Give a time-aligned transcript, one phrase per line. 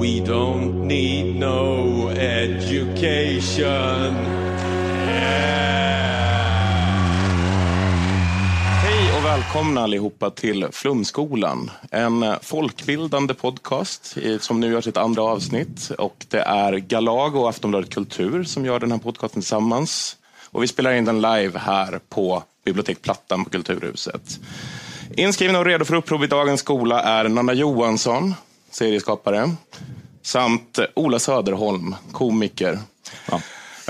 [0.00, 3.66] We don't need no education.
[8.82, 11.70] Hej och välkomna allihopa till Flumskolan.
[11.90, 15.90] En folkbildande podcast som nu gör sitt andra avsnitt.
[15.98, 20.16] Och det är Galag och Aftonbladet Kultur som gör den här podcasten tillsammans.
[20.50, 24.40] Och vi spelar in den live här på Bibliotek Plattan på Kulturhuset.
[25.14, 28.34] Inskriven och redo för uppror i dagens skola är Nanna Johansson,
[28.70, 29.50] serieskapare,
[30.28, 32.78] samt Ola Söderholm, komiker.
[33.30, 33.40] Ja.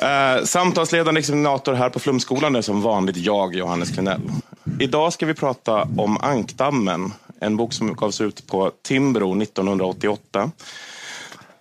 [0.07, 4.21] Eh, samtalsledande examinator här på Flumskolan är som vanligt jag, Johannes Klenell.
[4.81, 10.51] Idag ska vi prata om Ankdammen, en bok som gavs ut på Timbro 1988.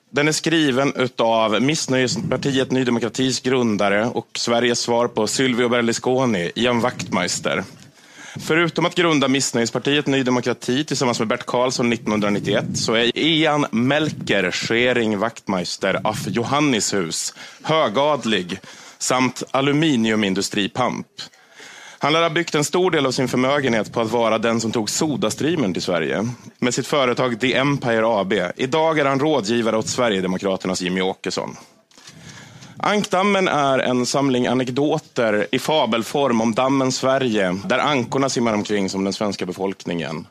[0.09, 6.79] Den är skriven av Missnöjespartiet Ny Demokratis grundare och Sveriges svar på Silvio Berlusconi, Ian
[6.79, 7.63] Wachtmeister.
[8.39, 14.51] Förutom att grunda Missnöjespartiet Ny Demokrati tillsammans med Bert Karlsson 1991 så är Ian Melker
[14.51, 18.59] Schering Wachtmeister af Johannishus högadlig
[18.97, 21.07] samt aluminiumindustripamp.
[21.99, 24.71] Han lär ha byggt en stor del av sin förmögenhet på att vara den som
[24.71, 26.27] tog Sodastreamen till Sverige
[26.59, 28.33] med sitt företag The Empire AB.
[28.55, 31.57] Idag är han rådgivare åt Sverigedemokraternas Jimmy Åkesson.
[32.79, 39.03] Ankdammen är en samling anekdoter i fabelform om dammen Sverige, där ankorna simmar omkring som
[39.03, 40.27] den svenska befolkningen.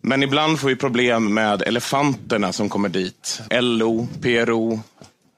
[0.00, 3.40] Men ibland får vi problem med elefanterna som kommer dit.
[3.50, 4.80] LO, PRO,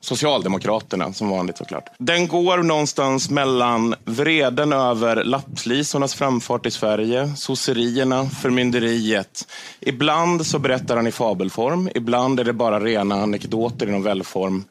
[0.01, 1.89] Socialdemokraterna som vanligt såklart.
[1.99, 9.49] Den går någonstans mellan vreden över lapplisornas framfart i Sverige, sosserierna, förmynderiet.
[9.81, 14.65] Ibland så berättar han i fabelform, ibland är det bara rena anekdoter i novellform.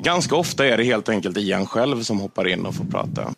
[0.00, 3.34] Ganska ofta är det helt enkelt Ian själv som hoppar in och får prata.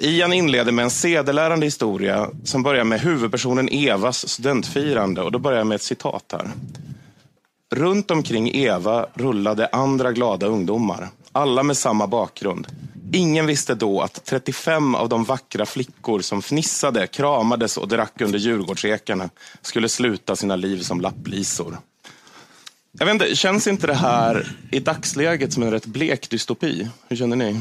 [0.00, 5.22] Ian inleder med en sedelärande historia som börjar med huvudpersonen Evas studentfirande.
[5.22, 6.50] Och då börjar jag med ett citat här.
[7.74, 12.66] Runt omkring Eva rullade andra glada ungdomar, alla med samma bakgrund.
[13.12, 18.38] Ingen visste då att 35 av de vackra flickor som fnissade, kramades och drack under
[18.38, 19.28] Djurgårdsekarna
[19.62, 21.78] skulle sluta sina liv som lapplisor.
[22.98, 26.88] Jag vet inte, känns inte det här i dagsläget som en rätt blek dystopi?
[27.08, 27.60] Hur känner ni?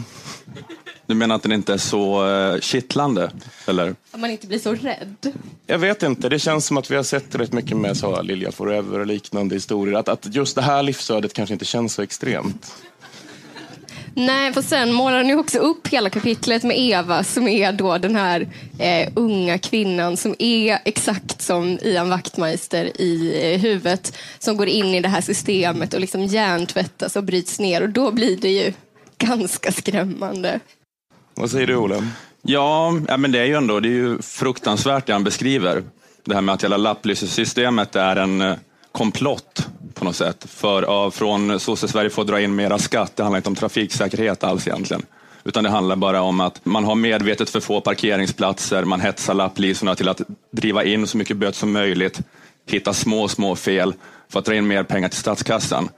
[1.05, 3.31] Du menar att den inte är så uh, kittlande?
[3.67, 3.95] Eller?
[4.11, 5.33] Att man inte blir så rädd.
[5.65, 8.51] Jag vet inte, det känns som att vi har sett rätt mycket med så, Lilja
[8.51, 9.99] Forever och liknande historier.
[9.99, 12.73] Att, att just det här livsödet kanske inte känns så extremt.
[14.13, 18.15] Nej, för sen målar ni också upp hela kapitlet med Eva som är då den
[18.15, 18.47] här
[18.79, 24.85] eh, unga kvinnan som är exakt som Ian Wachtmeister i eh, huvudet som går in
[24.85, 28.73] i det här systemet och liksom hjärntvättas och bryts ner och då blir det ju
[29.17, 30.59] ganska skrämmande.
[31.35, 32.07] Vad säger du, Ola?
[32.41, 35.83] Ja, ja, men det är ju ändå det är ju fruktansvärt det han beskriver.
[36.23, 38.55] Det här med att hela lapplysesystemet är en eh,
[38.99, 40.45] komplott på något sätt.
[40.49, 43.15] För, från Sosse-Sverige får dra in mera skatt.
[43.15, 45.05] Det handlar inte om trafiksäkerhet alls egentligen.
[45.43, 49.95] Utan det handlar bara om att man har medvetet för få parkeringsplatser, man hetsar lapplisorna
[49.95, 50.21] till att
[50.51, 52.19] driva in så mycket böter som möjligt,
[52.67, 53.93] hitta små, små fel
[54.29, 55.89] för att dra in mer pengar till statskassan.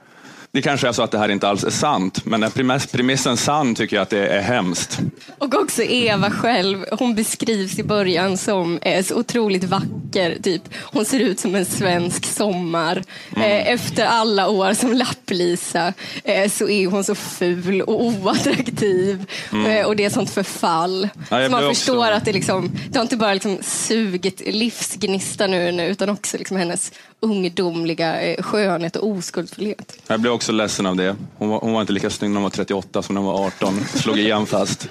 [0.54, 3.36] Det kanske är så att det här inte alls är sant, men är premiss, premissen
[3.36, 4.98] sann tycker jag att det är hemskt.
[5.38, 10.36] Och också Eva själv, hon beskrivs i början som eh, så otroligt vacker.
[10.42, 10.62] Typ.
[10.82, 13.02] Hon ser ut som en svensk sommar.
[13.36, 15.92] Eh, efter alla år som lapplisa
[16.24, 19.26] eh, så är hon så ful och oattraktiv.
[19.68, 21.08] Eh, och det är sånt förfall.
[21.30, 25.46] Ja, så man förstår också- att det, liksom, det har inte bara liksom sugit livsgnista
[25.46, 26.92] nu, nu utan också liksom hennes
[27.22, 29.96] ungdomliga eh, skönhet och oskuldsfullhet.
[30.06, 31.16] Jag blev också ledsen av det.
[31.38, 33.46] Hon var, hon var inte lika snygg när hon var 38 som när hon var
[33.46, 33.80] 18.
[33.94, 34.88] Slog igen fast.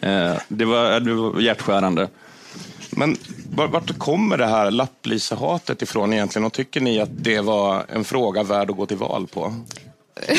[0.00, 2.08] Eh, det, var, det var hjärtskärande.
[2.90, 3.16] Men
[3.56, 6.46] var- vart kommer det här lapplisehatet ifrån egentligen?
[6.46, 9.54] Och tycker ni att det var en fråga värd att gå till val på?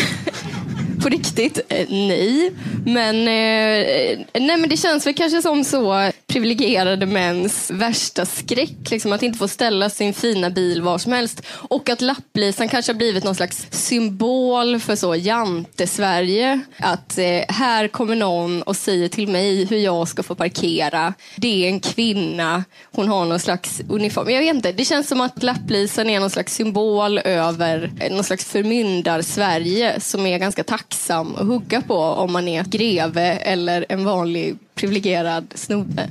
[1.03, 2.52] På riktigt, eh, nej.
[2.86, 8.90] Men, eh, nej, men det känns väl kanske som så privilegierade mäns värsta skräck.
[8.91, 11.42] Liksom, att inte få ställa sin fina bil var som helst.
[11.50, 16.60] Och att lapplisan kanske har blivit någon slags symbol för så jante-Sverige.
[16.77, 21.13] Att eh, här kommer någon och säger till mig hur jag ska få parkera.
[21.36, 24.30] Det är en kvinna, hon har någon slags uniform.
[24.30, 28.24] Jag vet inte, det känns som att lapplisan är någon slags symbol över eh, någon
[28.24, 30.63] slags förmyndar-Sverige som är ganska
[30.94, 36.10] tacksam att hugga på om man är greve eller en vanlig privilegierad snubbe.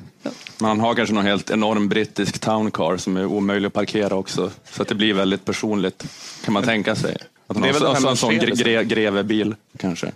[0.58, 4.50] Man har kanske någon helt enorm brittisk towncar som är omöjlig att parkera också.
[4.64, 6.06] Så att det blir väldigt personligt,
[6.44, 7.16] kan man tänka sig.
[7.46, 8.64] Att hon Det är har väl alltså en sån Mercedesen.
[8.64, 10.12] gre, grevebil kanske.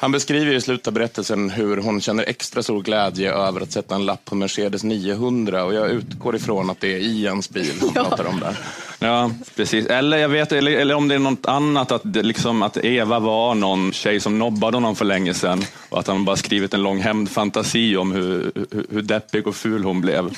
[0.00, 3.94] Han beskriver i slutet av berättelsen hur hon känner extra stor glädje över att sätta
[3.94, 7.90] en lapp på Mercedes 900 och jag utgår ifrån att det är Ians bil han
[7.94, 8.04] Ja.
[8.04, 8.56] pratar om där.
[8.98, 9.86] Ja, precis.
[9.86, 13.54] Eller, jag vet, eller, eller om det är något annat, att, liksom, att Eva var
[13.54, 16.98] någon tjej som nobbade honom för länge sedan och att han bara skrivit en lång
[17.00, 20.30] hämndfantasi om hur, hur, hur deppig och ful hon blev.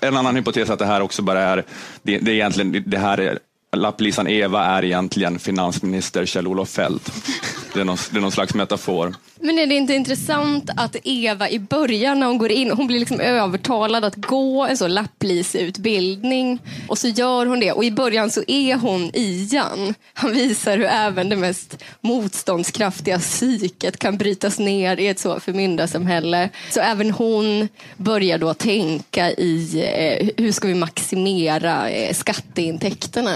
[0.00, 1.64] En annan hypotes är att det här också bara är,
[2.02, 3.38] det, det är egentligen, det här är,
[3.76, 7.12] lapplisan Eva är egentligen finansminister Kjell-Olof Feldt.
[7.76, 9.14] Det är, någon, det är någon slags metafor.
[9.40, 12.98] Men är det inte intressant att Eva i början när hon går in, hon blir
[12.98, 16.58] liksom övertalad att gå en så lapplisutbildning
[16.88, 19.94] och så gör hon det och i början så är hon Ian.
[20.14, 26.50] Han visar hur även det mest motståndskraftiga psyket kan brytas ner i ett så förmyndarsamhälle.
[26.70, 33.30] Så även hon börjar då tänka i eh, hur ska vi maximera eh, skatteintäkterna.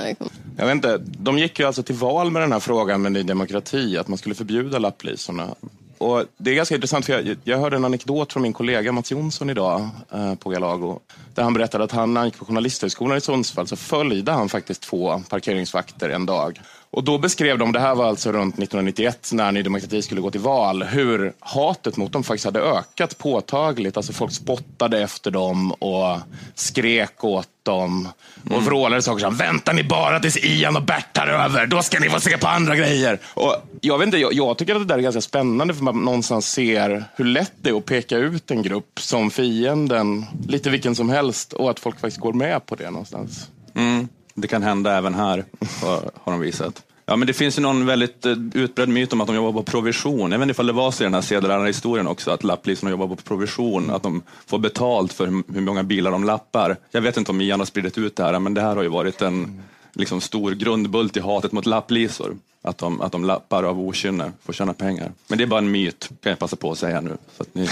[0.61, 3.23] Jag vet inte, de gick ju alltså till val med den här frågan med Ny
[3.23, 5.55] Demokrati, att man skulle förbjuda lapplisorna.
[5.99, 9.11] Och det är ganska intressant, för jag, jag hörde en anekdot från min kollega Mats
[9.11, 10.99] Jonsson idag eh, på Galago.
[11.35, 14.49] Där han berättade att han när han gick på Journalisthögskolan i Sundsvall så följde han
[14.49, 16.61] faktiskt två parkeringsvakter en dag.
[16.93, 20.31] Och då beskrev de, det här var alltså runt 1991 när Ny Demokrati skulle gå
[20.31, 23.97] till val, hur hatet mot dem faktiskt hade ökat påtagligt.
[23.97, 26.19] Alltså folk spottade efter dem och
[26.55, 28.09] skrek åt dem
[28.51, 31.99] och vrålade saker som väntar ni bara tills Ian och Bert tar över, då ska
[31.99, 33.19] ni få se på andra grejer.
[33.25, 36.05] Och jag, vet inte, jag, jag tycker att det där är ganska spännande för man
[36.05, 40.95] någonstans ser hur lätt det är att peka ut en grupp som fienden, lite vilken
[40.95, 43.49] som helst och att folk faktiskt går med på det någonstans.
[43.75, 44.09] Mm,
[44.41, 45.45] det kan hända även här,
[45.83, 46.83] har, har de visat.
[47.11, 49.71] Ja, men det finns ju någon väldigt eh, utbredd myt om att de jobbar på
[49.71, 50.33] provision.
[50.33, 53.07] Jag vet inte ifall det var så i den här sedelärarhistorien också, att lapplisorna jobbar
[53.07, 56.77] på provision, att de får betalt för hur många bilar de lappar.
[56.91, 58.89] Jag vet inte om Ian har spridit ut det här, men det här har ju
[58.89, 62.37] varit en liksom, stor grundbult i hatet mot lapplisor.
[62.63, 65.13] Att de, att de lappar av okynne, får tjäna pengar.
[65.29, 67.55] Men det är bara en myt, kan jag passa på att säga nu, så att
[67.55, 67.69] ni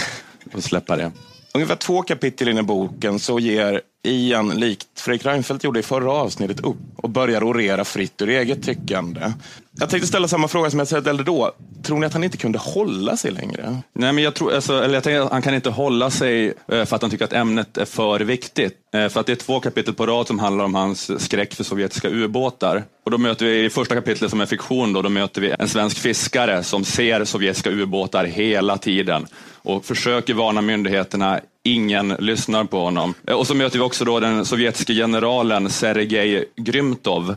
[0.52, 1.12] får släppa det.
[1.54, 6.12] Ungefär två kapitel in i boken så ger Ian, likt Fredrik Reinfeldt gjorde i förra
[6.12, 9.32] avsnittet, upp och börjar orera fritt ur eget tyckande.
[9.80, 11.52] Jag tänkte ställa samma fråga som jag ställde då.
[11.82, 13.76] Tror ni att han inte kunde hålla sig längre?
[13.92, 16.84] Nej, men jag tror, alltså, eller jag tänker att han kan inte hålla sig eh,
[16.84, 18.74] för att han tycker att ämnet är för viktigt.
[18.94, 21.64] Eh, för att det är två kapitel på rad som handlar om hans skräck för
[21.64, 22.84] sovjetiska ubåtar.
[23.04, 25.68] Och då möter vi i första kapitlet som är fiktion, då, då möter vi en
[25.68, 31.40] svensk fiskare som ser sovjetiska ubåtar hela tiden och försöker varna myndigheterna.
[31.68, 33.14] Ingen lyssnar på honom.
[33.26, 37.36] Eh, och så möter vi också då den sovjetiske generalen Sergej Grymtov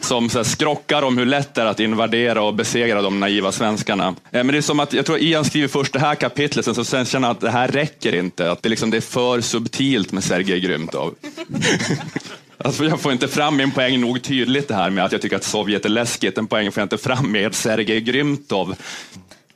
[0.00, 3.52] som så här, skrockar om hur lätt det är att invadera och besegra de naiva
[3.52, 4.06] svenskarna.
[4.06, 6.74] Eh, men det är som att, jag tror Ian skriver först det här kapitlet, sen
[6.74, 8.50] så sen känner han att det här räcker inte.
[8.50, 11.14] Att det, liksom, det är för subtilt med Sergej Grymtov.
[12.58, 15.36] Alltså jag får inte fram min poäng nog tydligt det här med att jag tycker
[15.36, 16.34] att Sovjet är läskigt.
[16.34, 18.74] Den poängen får jag inte fram med Sergej Grymtov.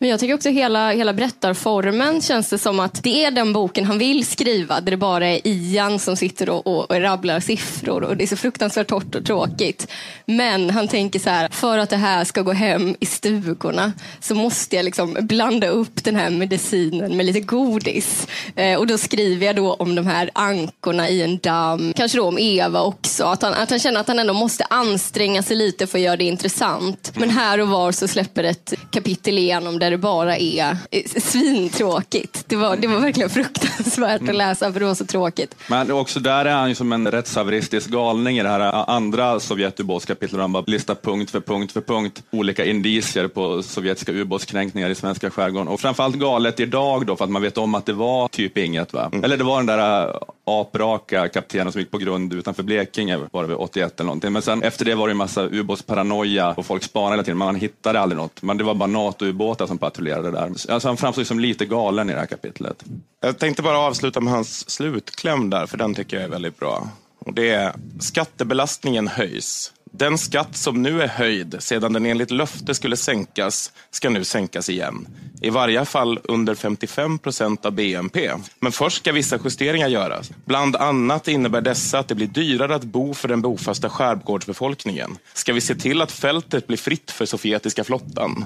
[0.03, 3.85] Men jag tycker också hela, hela berättarformen känns det som att det är den boken
[3.85, 8.03] han vill skriva, där det bara är Ian som sitter och, och, och rabblar siffror
[8.03, 9.87] och det är så fruktansvärt torrt och tråkigt.
[10.27, 14.35] Men han tänker så här, för att det här ska gå hem i stugorna så
[14.35, 18.27] måste jag liksom blanda upp den här medicinen med lite godis.
[18.57, 22.29] Eh, och då skriver jag då om de här ankorna i en damm, kanske då
[22.29, 25.87] om Eva också, att han, att han känner att han ändå måste anstränga sig lite
[25.87, 27.13] för att göra det intressant.
[27.15, 32.45] Men här och var så släpper ett kapitel igenom där det bara är eh, svintråkigt.
[32.47, 35.55] Det var, det var verkligen fruktansvärt att läsa för det var så tråkigt.
[35.69, 40.33] Men också där är han ju som en rättshaveristisk galning i det här andra Sovjetubåtskapitlet.
[40.33, 44.95] där Han bara listar punkt för punkt för punkt olika indicier på sovjetiska ubåtskränkningar i
[44.95, 45.69] svenska skärgården.
[45.69, 48.93] Och framförallt galet idag då, för att man vet om att det var typ inget.
[48.93, 49.11] Va?
[49.23, 50.15] Eller det var den där äh,
[50.45, 54.33] apraka kaptenen som gick på grund utanför Blekinge, var det väl 81 eller någonting.
[54.33, 57.39] Men sen efter det var det en massa ubåtsparanoia och folk spanade hela tiden.
[57.39, 58.43] Man hittade aldrig något.
[58.43, 60.43] Men det var bara NATO-ubåtar som patrullerade där.
[60.43, 62.85] Alltså han framstår som lite galen i det här kapitlet.
[63.21, 66.89] Jag tänkte bara avsluta med hans slutkläm där, för den tycker jag är väldigt bra.
[67.19, 69.73] Och det är skattebelastningen höjs.
[69.93, 74.69] Den skatt som nu är höjd sedan den enligt löfte skulle sänkas ska nu sänkas
[74.69, 75.09] igen.
[75.43, 78.31] I varje fall under 55 procent av BNP.
[78.61, 80.31] Men först ska vissa justeringar göras.
[80.45, 85.19] Bland annat innebär dessa att det blir dyrare att bo för den bofasta skärgårdsbefolkningen.
[85.35, 88.45] Ska vi se till att fältet blir fritt för sovjetiska flottan?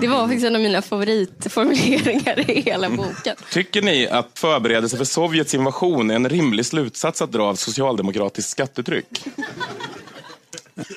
[0.00, 3.36] Det var faktiskt en av mina favoritformuleringar i hela boken.
[3.50, 8.50] Tycker ni att förberedelse för Sovjets invasion är en rimlig slutsats att dra av socialdemokratiskt
[8.50, 9.24] skattetryck?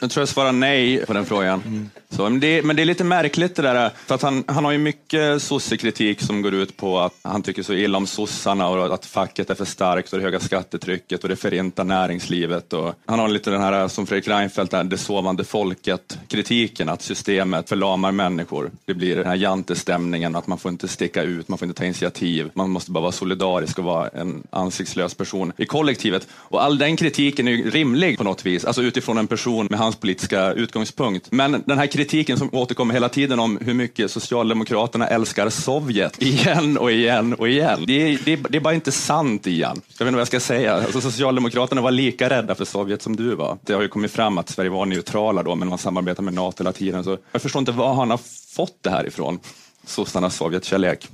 [0.02, 1.90] Jag tror jag svarar nej på den frågan.
[2.10, 4.72] Så, men, det, men det är lite märkligt det där, för att han, han har
[4.72, 8.94] ju mycket sossekritik som går ut på att han tycker så illa om sossarna och
[8.94, 12.74] att facket är för starkt och det höga skattetrycket och det förintar näringslivet.
[12.74, 18.12] Och han har lite den här, som Fredrik Reinfeldt, det sovande folket-kritiken, att systemet förlamar
[18.12, 18.72] människor.
[18.86, 21.86] Det blir den här jantestämningen, att man får inte sticka ut, man får inte ta
[21.86, 26.28] initiativ, man måste bara vara solidarisk och vara en ansiktslös person i kollektivet.
[26.32, 29.80] Och all den kritiken är ju rimlig på något vis, alltså utifrån en person med
[29.80, 31.32] hans politiska utgångspunkt.
[31.32, 36.78] Men den här kritiken som återkommer hela tiden om hur mycket Socialdemokraterna älskar Sovjet, igen
[36.78, 37.84] och igen och igen.
[37.88, 39.82] Det är, det är, det är bara inte sant, Ian.
[39.98, 40.74] Jag vet inte vad jag ska säga.
[40.74, 43.58] Alltså, Socialdemokraterna var lika rädda för Sovjet som du var.
[43.62, 46.64] Det har ju kommit fram att Sverige var neutrala då, men man samarbetar med NATO
[46.64, 47.04] hela tiden.
[47.04, 48.20] Så jag förstår inte var han har
[48.56, 49.40] fått det här ifrån,
[49.86, 51.08] sossarnas Sovjetkärlek.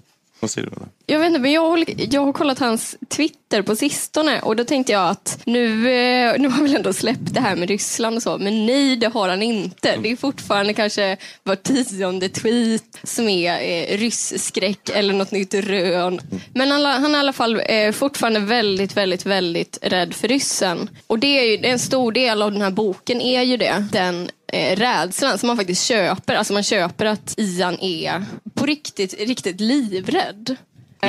[0.46, 0.75] Vad säger du?
[1.06, 4.64] Jag vet inte, men jag har, jag har kollat hans Twitter på sistone och då
[4.64, 8.16] tänkte jag att nu, eh, nu har han väl ändå släppt det här med Ryssland
[8.16, 9.98] och så, men nej det har han inte.
[10.04, 16.22] Det är fortfarande kanske var tionde tweet som är eh, rysskräck eller något nytt rön.
[16.54, 20.90] Men han, han är i alla fall eh, fortfarande väldigt, väldigt, väldigt rädd för ryssen.
[21.08, 23.86] Och det är ju en stor del av den här boken är ju det.
[23.92, 26.36] Den eh, rädslan som man faktiskt köper.
[26.36, 30.56] Alltså man köper att Ian är på riktigt, riktigt livrädd.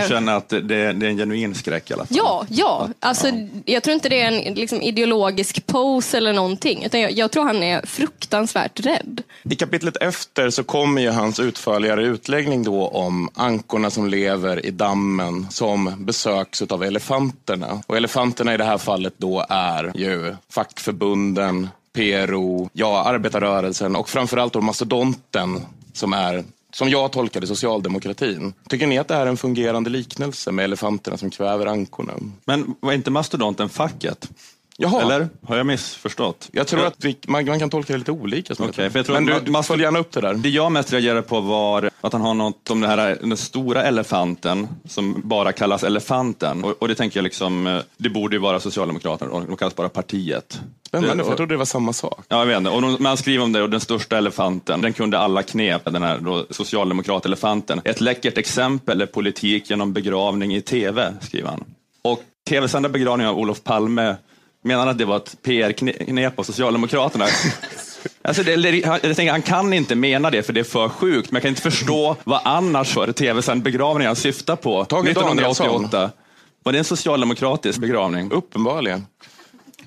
[0.02, 2.16] Du känner att det, det är en genuin skräck i alla fall?
[2.16, 2.88] Ja, ja.
[3.00, 3.26] Alltså,
[3.64, 6.84] Jag tror inte det är en liksom, ideologisk pose eller någonting.
[6.84, 9.22] Utan jag, jag tror han är fruktansvärt rädd.
[9.50, 14.70] I kapitlet efter så kommer ju hans utförligare utläggning då om ankorna som lever i
[14.70, 17.82] dammen som besöks av elefanterna.
[17.86, 24.52] Och elefanterna i det här fallet då är ju fackförbunden, PRO, ja, arbetarrörelsen och framförallt
[24.52, 25.60] då mastodonten
[25.92, 28.54] som är som jag tolkade socialdemokratin.
[28.68, 32.12] Tycker ni att det här är en fungerande liknelse med elefanterna som kväver ankorna?
[32.44, 34.28] Men var inte mastodonten facket?
[34.78, 35.02] Jaha.
[35.02, 36.48] Eller har jag missförstått?
[36.52, 38.54] Jag tror att vi, man, man kan tolka det lite olika.
[38.54, 38.72] det.
[38.72, 40.34] för jag tror Men du, man- följ gärna upp det där.
[40.34, 43.82] Det jag mest reagerade på var att han har något om det här, den stora
[43.82, 46.64] elefanten som bara kallas elefanten.
[46.64, 49.88] Och, och det tänker jag liksom, eh, det borde ju vara Socialdemokraterna, de kallas bara
[49.88, 50.60] partiet.
[50.86, 52.24] Spännande, jag trodde det var samma sak.
[52.28, 52.70] Ja, jag vet inte.
[52.70, 56.02] Och de, man skriver om det, och den största elefanten, den kunde alla knep, den
[56.02, 57.80] här då, socialdemokratelefanten.
[57.84, 61.64] Ett läckert exempel är politik genom begravning i tv, skriver han.
[62.02, 64.16] Och tv-sända begravning av Olof Palme,
[64.66, 67.26] menar att det var ett PR-knep av Socialdemokraterna?
[68.22, 71.36] Alltså det, jag tänker, han kan inte mena det för det är för sjukt, men
[71.36, 74.84] jag kan inte förstå vad annars för tv-sänd begravning han syftar på.
[74.84, 75.66] Tage Danielsson.
[75.66, 76.10] 1988.
[76.62, 78.30] Var det en socialdemokratisk begravning?
[78.32, 79.06] Uppenbarligen.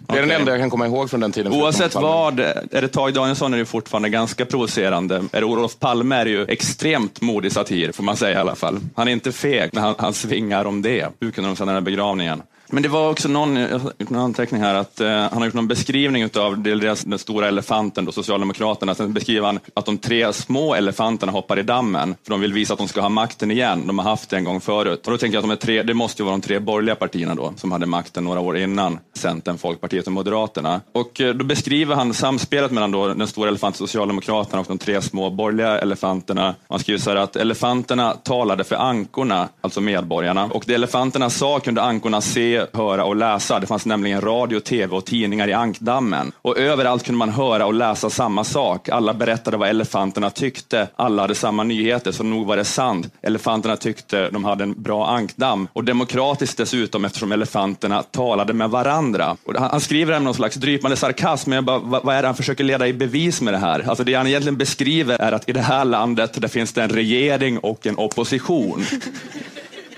[0.07, 0.36] Det är den Okej.
[0.36, 1.53] enda jag kan komma ihåg från den tiden.
[1.53, 5.24] Oavsett vad, är det Tage Danielsson är det fortfarande ganska provocerande.
[5.31, 8.55] Är det Olof Palme är det ju extremt modig satir, får man säga i alla
[8.55, 8.79] fall.
[8.95, 11.07] Han är inte feg när han, han svingar om det.
[11.19, 12.41] Hur kunde de sända den här begravningen?
[12.72, 15.46] Men det var också någon, jag har gjort en anteckning här, att eh, han har
[15.46, 18.96] gjort någon beskrivning av deras, den stora elefanten, då, Socialdemokraterna.
[18.96, 22.74] Sen beskriver han att de tre små elefanterna hoppar i dammen, för de vill visa
[22.74, 23.88] att de ska ha makten igen.
[23.88, 25.06] De har haft det en gång förut.
[25.06, 26.96] Och då tänker jag att de är tre, det måste ju vara de tre borgerliga
[26.96, 30.82] partierna då, som hade makten några år innan Centern, Folkpartiet och Moderaterna.
[30.94, 35.02] Och eh, då beskriver han samspelet mellan då den stora elefanten Socialdemokraterna och de tre
[35.02, 36.56] små borgerliga elefanterna.
[36.70, 40.46] Han skriver så här att elefanterna talade för ankorna, alltså medborgarna.
[40.46, 43.60] Och det elefanterna sa kunde ankorna se, höra och läsa.
[43.60, 46.32] Det fanns nämligen radio, tv och tidningar i ankdammen.
[46.42, 48.89] Och överallt kunde man höra och läsa samma sak.
[48.89, 50.88] Alla berättade vad elefanterna tyckte.
[50.96, 53.10] Alla hade samma nyheter, så nog var det sant.
[53.22, 55.68] Elefanterna tyckte de hade en bra ankdamm.
[55.74, 59.38] Och demokratiskt dessutom eftersom elefanterna talade med varandra.
[59.46, 62.22] Och han, skriver det med någon slags drypande sarkasm, men jag bara, vad, vad är
[62.22, 63.89] det han försöker leda i bevis med det här?
[63.89, 66.89] Alltså det han egentligen beskriver är att i det här landet, där finns det en
[66.89, 68.86] regering och en opposition.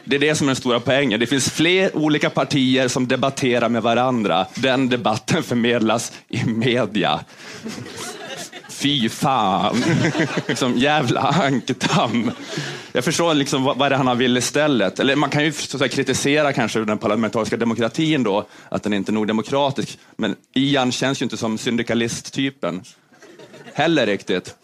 [0.04, 1.20] Det är det som är den stora poängen.
[1.20, 4.46] Det finns fler olika partier som debatterar med varandra.
[4.56, 7.20] Den debatten förmedlas i media.
[8.70, 9.84] Fy fan.
[10.48, 12.32] liksom, jävla ankdamm.
[12.92, 15.00] Jag förstår liksom vad, vad är han vill istället.
[15.00, 18.94] Eller man kan ju så att säga, kritisera kanske den parlamentariska demokratin då, att den
[18.94, 20.00] inte är nog demokratisk.
[20.16, 22.82] Men Ian känns ju inte som syndikalisttypen.
[23.74, 24.56] Heller riktigt.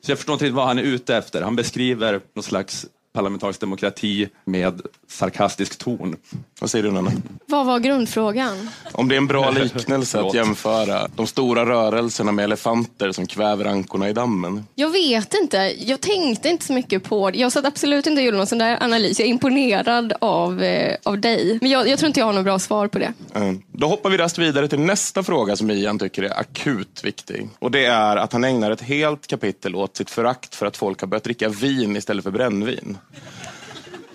[0.00, 1.42] Så jag förstår inte riktigt vad han är ute efter.
[1.42, 6.16] Han beskriver någon slags parlamentarisk demokrati med sarkastisk ton.
[6.60, 7.12] Vad säger du Nanna?
[7.46, 8.70] Vad var grundfrågan?
[8.92, 13.64] Om det är en bra liknelse att jämföra de stora rörelserna med elefanter som kväver
[13.64, 14.66] ankorna i dammen.
[14.74, 15.56] Jag vet inte.
[15.78, 17.38] Jag tänkte inte så mycket på det.
[17.38, 19.18] Jag satt absolut inte och gjorde någon sån där analys.
[19.18, 21.58] Jag är imponerad av, eh, av dig.
[21.60, 23.12] Men jag, jag tror inte jag har något bra svar på det.
[23.34, 23.62] Mm.
[23.72, 27.48] Då hoppar vi raskt vidare till nästa fråga som Ian tycker är akut viktig.
[27.58, 31.00] Och det är att han ägnar ett helt kapitel åt sitt förakt för att folk
[31.00, 32.98] har börjat dricka vin istället för brännvin.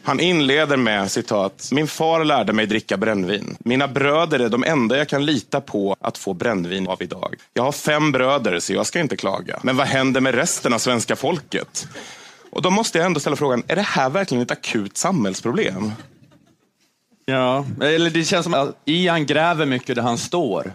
[0.03, 1.69] Han inleder med citat.
[1.72, 3.58] Min far lärde mig dricka brännvin.
[3.60, 7.36] Mina bröder är de enda jag kan lita på att få brännvin av idag.
[7.53, 9.60] Jag har fem bröder så jag ska inte klaga.
[9.63, 11.88] Men vad händer med resten av svenska folket?
[12.51, 15.91] Och då måste jag ändå ställa frågan, är det här verkligen ett akut samhällsproblem?
[17.25, 20.74] Ja, eller det känns som att Ian gräver mycket där han står.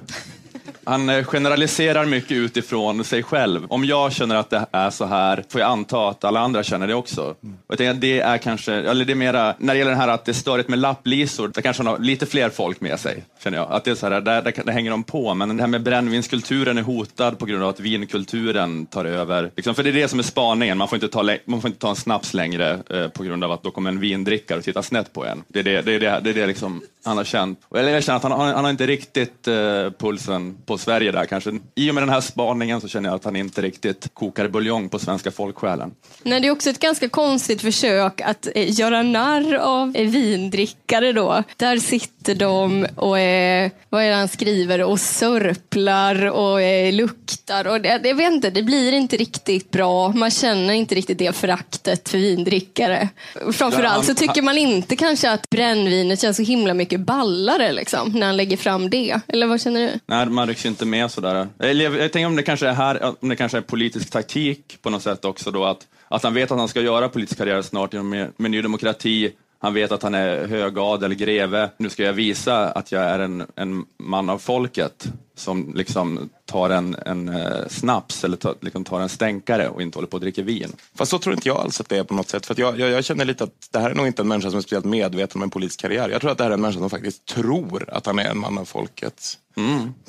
[0.87, 3.67] Han eh, generaliserar mycket utifrån sig själv.
[3.69, 6.87] Om jag känner att det är så här, får jag anta att alla andra känner
[6.87, 7.35] det också.
[7.67, 10.09] Och jag att det är kanske, eller det är mera, när det gäller det här
[10.09, 13.25] att det är störigt med lapplisor, där kanske han har lite fler folk med sig,
[13.43, 13.73] känner jag.
[13.73, 15.35] Att det är så här, där, där, där hänger de på.
[15.35, 19.50] Men det här med brännvinskulturen är hotad på grund av att vinkulturen tar över.
[19.57, 21.81] Liksom, för det är det som är spaningen, man får inte ta, man får inte
[21.81, 24.83] ta en snaps längre eh, på grund av att då kommer en vindrickare och tittar
[24.83, 25.43] snett på en.
[25.49, 27.61] Det är det, det, är det, det, är det liksom han har känt.
[27.75, 29.55] Eller jag känner att han, han, han har inte riktigt eh,
[29.99, 31.50] pulsen på Sverige där kanske.
[31.75, 34.88] I och med den här spaningen så känner jag att han inte riktigt kokar buljong
[34.88, 35.95] på svenska folksjälen.
[36.23, 41.12] Nej, det är också ett ganska konstigt försök att eh, göra narr av eh, vindrickare
[41.12, 41.43] då.
[41.57, 47.66] Där sitter de och eh, vad är det han skriver och sörplar och eh, luktar
[47.66, 50.09] och det, jag vet inte, det blir inte riktigt bra.
[50.09, 53.09] Man känner inte riktigt det föraktet för vindrickare.
[53.52, 58.26] Framförallt så tycker man inte kanske att brännvinet känns så himla mycket ballare liksom när
[58.26, 59.21] han lägger fram det.
[59.28, 59.99] Eller vad känner du?
[60.07, 61.49] Nej, man rycks inte med sådär.
[61.59, 64.78] Eller jag, jag tänker om det kanske är här, om det kanske är politisk taktik
[64.83, 67.62] på något sätt också då att, att han vet att han ska göra politisk karriär
[67.62, 69.33] snart med, med Ny Demokrati.
[69.61, 71.71] Han vet att han är högadel, greve.
[71.78, 76.71] Nu ska jag visa att jag är en, en man av folket som liksom tar
[76.71, 80.23] en, en eh, snaps eller tar, liksom tar en stänkare och inte håller på att
[80.23, 80.73] dricka vin.
[80.95, 82.47] Fast så tror inte jag alls att det är på något sätt.
[82.47, 84.50] För att jag, jag, jag känner lite att det här är nog inte en människa
[84.50, 86.09] som är speciellt medveten om en politisk karriär.
[86.09, 88.38] Jag tror att det här är en människa som faktiskt tror att han är en
[88.38, 89.38] man av folket.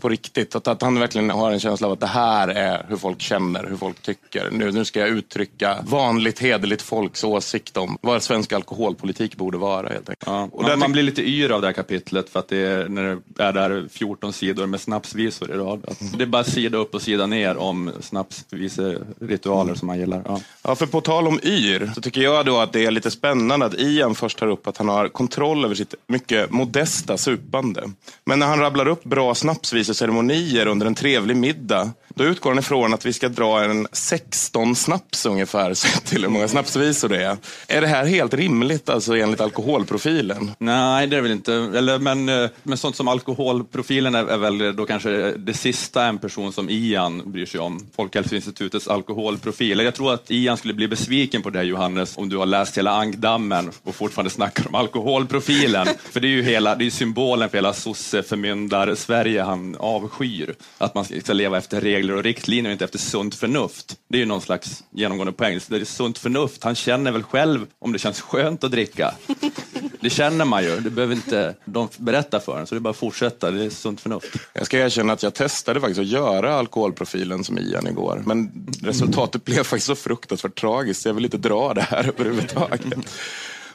[0.01, 0.55] På riktigt.
[0.55, 3.67] Att, att han verkligen har en känsla av att det här är hur folk känner,
[3.69, 4.49] hur folk tycker.
[4.51, 9.89] Nu, nu ska jag uttrycka vanligt hederligt folks åsikt om vad svensk alkoholpolitik borde vara.
[9.89, 10.23] Helt enkelt.
[10.25, 12.89] Ja, Och man, man blir lite yr av det här kapitlet för att det är,
[12.89, 14.81] när det är där 14 sidor med
[15.15, 15.85] snapsvisor i rad.
[15.87, 20.21] Att Det är bara sida upp och sida ner om snapsviseritualer som man gillar.
[20.25, 20.41] Ja.
[20.63, 23.65] Ja, för på tal om yr så tycker jag då att det är lite spännande
[23.65, 27.91] att Ian först tar upp att han har kontroll över sitt mycket modesta supande.
[28.25, 32.93] Men när han rabblar upp bra snapsviseceremonier under en trevlig middag, då utgår han ifrån
[32.93, 37.37] att vi ska dra en 16 snaps ungefär, sett till hur många snapsvisor det är.
[37.67, 40.51] Är det här helt rimligt, alltså enligt alkoholprofilen?
[40.57, 41.53] Nej, det är väl inte.
[41.53, 45.04] Eller, men, eh, men sånt som alkoholprofilen är, är väl då kanske
[45.37, 47.87] det sista en person som Ian bryr sig om.
[47.95, 49.79] Folkhälsoinstitutets alkoholprofil.
[49.79, 52.91] Jag tror att Ian skulle bli besviken på dig Johannes om du har läst hela
[52.91, 55.87] Ankdammen och fortfarande snackar om alkoholprofilen.
[56.11, 60.55] för det är ju hela, det är symbolen för hela sosse-förmyndar-Sverige han avskyr.
[60.77, 63.95] Att man ska leva efter regler och riktlinjer och inte efter sunt förnuft.
[64.09, 65.59] Det är ju någon slags genomgående poäng.
[65.59, 66.63] Så det är sunt förnuft.
[66.63, 69.13] Han känner väl själv om det känns skönt att dricka.
[70.05, 70.79] Det känner man ju.
[70.79, 73.51] Det behöver inte de berätta för en, så det är bara att fortsätta.
[73.51, 74.27] Det är sunt förnuft.
[74.53, 78.23] Jag ska erkänna att jag testade faktiskt att göra alkoholprofilen som Ian igår.
[78.25, 82.93] Men resultatet blev faktiskt så fruktansvärt tragiskt jag vill inte dra det här överhuvudtaget.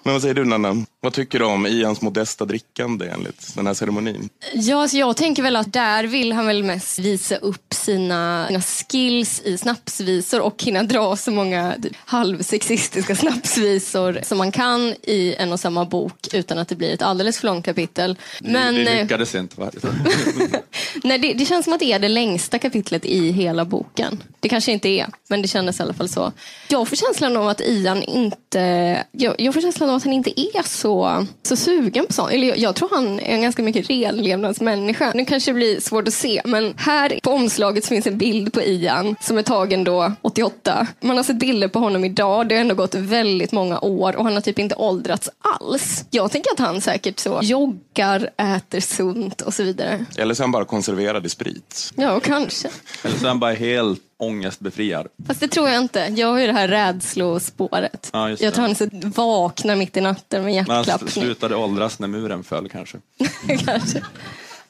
[0.02, 0.84] Men vad säger du Nanna?
[1.00, 4.28] Vad tycker du om Ians modesta drickande enligt den här ceremonin?
[4.54, 8.60] Ja, alltså jag tänker väl att där vill han väl mest visa upp sina, sina
[8.60, 15.34] skills i snapsvisor och hinna dra så många typ, halvsexistiska snapsvisor som man kan i
[15.38, 18.18] en och samma bok utan att det blir ett alldeles för långt kapitel.
[18.40, 19.60] Men det eh, lyckades inte.
[19.60, 19.70] Va?
[21.02, 24.22] nej, det, det känns som att det är det längsta kapitlet i hela boken.
[24.40, 26.32] Det kanske inte är, men det kändes i alla fall så.
[26.68, 30.40] Jag får känslan av att Ian inte, jag, jag får känslan av att han inte
[30.40, 32.33] är så, så sugen på sånt.
[32.33, 35.12] Eller jag, jag tror han är en ganska mycket renlevnadsmänniska.
[35.14, 38.53] Nu kanske det blir svårt att se, men här på omslaget så finns en bild
[38.53, 40.87] på Ian som är tagen då 88.
[41.00, 42.48] Man har sett bilder på honom idag.
[42.48, 46.05] Det har ändå gått väldigt många år och han har typ inte åldrats alls.
[46.11, 50.05] Jag tänker att han säkert så joggar, äter sunt och så vidare.
[50.16, 51.92] Eller så är han bara konserverad i sprit.
[51.96, 52.68] Ja, kanske.
[53.05, 55.06] Eller så är han bara helt ångestbefriad.
[55.26, 56.12] Fast det tror jag inte.
[56.16, 58.11] Jag har ju det här rädslospåret.
[58.12, 61.11] Ja, jag tror han så vaknar mitt i natten med hjärtklappning.
[61.11, 62.98] slutade åldras när muren föll kanske.
[63.64, 64.02] kanske.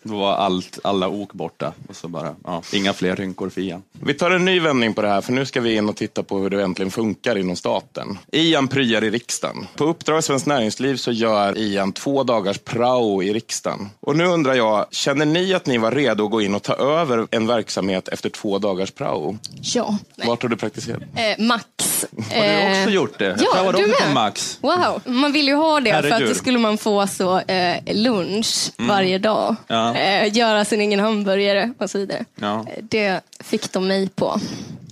[0.03, 3.83] Då var allt, alla ok borta och så bara, ja, inga fler rynkor för Ian.
[3.93, 6.23] Vi tar en ny vändning på det här, för nu ska vi in och titta
[6.23, 8.19] på hur det äntligen funkar inom staten.
[8.33, 9.67] Ian pryar i riksdagen.
[9.77, 13.91] På uppdrag av Svenskt Näringsliv så gör Ian två dagars prao i riksdagen.
[14.01, 16.75] Och nu undrar jag, känner ni att ni var redo att gå in och ta
[16.75, 19.39] över en verksamhet efter två dagars prao?
[19.63, 19.99] Ja.
[20.27, 21.03] Vart har du praktiserat?
[21.17, 21.65] Eh, Max.
[22.31, 23.25] Har du också gjort det?
[23.25, 24.15] Jag Ja, prövade du med.
[24.15, 24.59] Max.
[24.61, 26.29] Wow, man vill ju ha det för att Herregud.
[26.29, 29.57] då skulle man få så eh, lunch varje dag.
[29.67, 29.90] Ja.
[29.97, 32.25] Eh, göra sin egen hamburgare och så vidare.
[32.41, 32.61] Ja.
[32.61, 34.41] Eh, Det fick de mig på.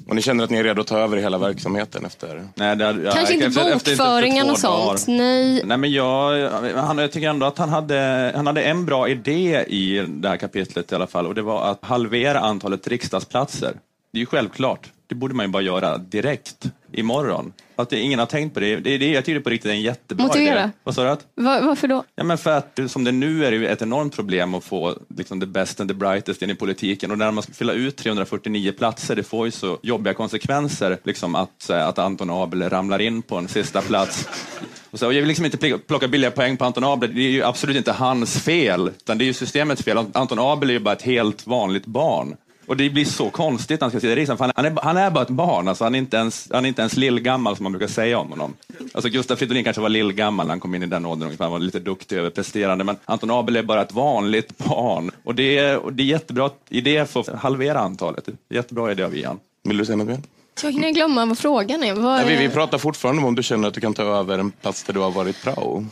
[0.08, 2.48] Och ni känner att ni är redo att ta över hela verksamheten efter?
[2.54, 5.06] Nej, det, ja, Kanske inte efter- efter- efter bokföringen två och sånt.
[5.06, 5.18] dagar.
[5.18, 5.62] Nej.
[5.64, 9.64] Nej, men jag, han, jag tycker ändå att han hade, han hade en bra idé
[9.68, 13.72] i det här kapitlet i alla fall och det var att halvera antalet riksdagsplatser.
[14.12, 14.88] Det är ju självklart.
[15.06, 17.52] Det borde man ju bara göra direkt, imorgon.
[17.82, 18.76] Att ingen har tänkt på det.
[18.76, 20.60] det, det jag tycker på riktigt är en jättebra Motivera.
[20.60, 20.70] idé.
[20.84, 21.08] Vad sa du?
[21.10, 21.26] att?
[21.34, 22.04] Va- varför då?
[22.16, 25.40] Ja, men för att som det nu är det ett enormt problem att få liksom,
[25.40, 28.72] the best and the brightest in i politiken och när man ska fylla ut 349
[28.78, 33.36] platser, det får ju så jobbiga konsekvenser liksom att, att Anton Abel ramlar in på
[33.36, 34.28] en sista plats.
[34.90, 37.20] Och så, och jag vill liksom inte pl- plocka billiga poäng på Anton Abel, det
[37.20, 39.98] är ju absolut inte hans fel, utan det är ju systemets fel.
[40.12, 42.36] Anton Abel är ju bara ett helt vanligt barn.
[42.68, 44.96] Och det blir så konstigt när han ska sitta i riksdagen, för han, är, han
[44.96, 47.62] är bara ett barn, alltså han, är inte ens, han är inte ens lillgammal som
[47.62, 48.54] man brukar säga om honom.
[48.92, 51.58] Alltså Gustaf Fridolin kanske var lillgammal när han kom in i den åldern, han var
[51.58, 55.10] lite duktig och överpresterande, men Anton Abel är bara ett vanligt barn.
[55.24, 58.28] Och det är, och det är jättebra idé för att halvera antalet.
[58.50, 59.38] Jättebra idé av Ian.
[59.64, 60.18] Vill du säga något mer?
[60.62, 61.94] Jag hinner glömma vad frågan är.
[61.94, 64.02] Vad Ja, vi, är- vi pratar fortfarande om om du känner att du kan ta
[64.02, 65.86] över en plats där du har varit prao.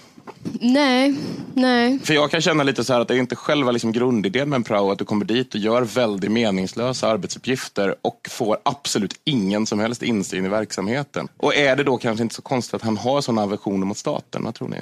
[0.61, 1.15] Nej,
[1.55, 1.99] nej.
[2.05, 4.57] För jag kan känna lite så här att det är inte själva liksom grundidén med
[4.57, 9.67] en prao att du kommer dit och gör väldigt meningslösa arbetsuppgifter och får absolut ingen
[9.67, 11.29] som helst insyn i verksamheten.
[11.37, 14.45] Och är det då kanske inte så konstigt att han har sådana aversioner mot staten?
[14.45, 14.77] Vad tror ni?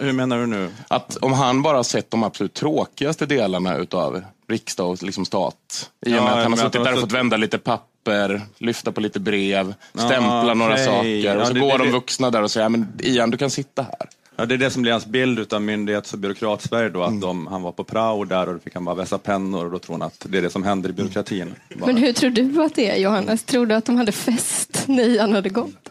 [0.00, 0.70] Hur menar du nu?
[0.88, 5.90] Att om han bara har sett de absolut tråkigaste delarna utav riksdag och liksom stat.
[6.06, 8.92] I och Ja, med att han har suttit där och fått vända lite papper, lyfta
[8.92, 10.86] på lite brev, stämpla Ja, några okej.
[10.86, 11.36] saker.
[11.36, 13.36] Och Ja, så det- går det- de vuxna där och säger, "Ja, men Ian du
[13.38, 14.08] kan sitta här.
[14.36, 17.46] Ja, det är det som blir hans bild av myndighets och byråkratsverige då, att de,
[17.46, 19.94] han var på prao där och då fick han bara vässa pennor och då tror
[19.94, 21.54] han att det är det som händer i byråkratin.
[21.74, 21.86] Bara.
[21.86, 23.42] Men hur tror du att det är, Johannes?
[23.44, 25.88] Tror du att de hade fest när Ian hade gått?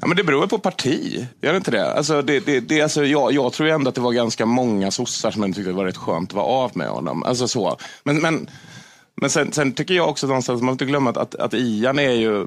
[0.00, 1.92] Ja, men det beror på parti, gör det inte det?
[1.92, 5.30] Alltså, det, det, det alltså, jag, jag tror ändå att det var ganska många sossar
[5.30, 7.22] som ändå tyckte det var rätt skönt att vara av med honom.
[7.22, 7.76] Alltså, så.
[8.04, 8.50] Men, men,
[9.20, 11.98] men sen, sen tycker jag också någonstans, man får inte glömma att, att, att Ian
[11.98, 12.46] är ju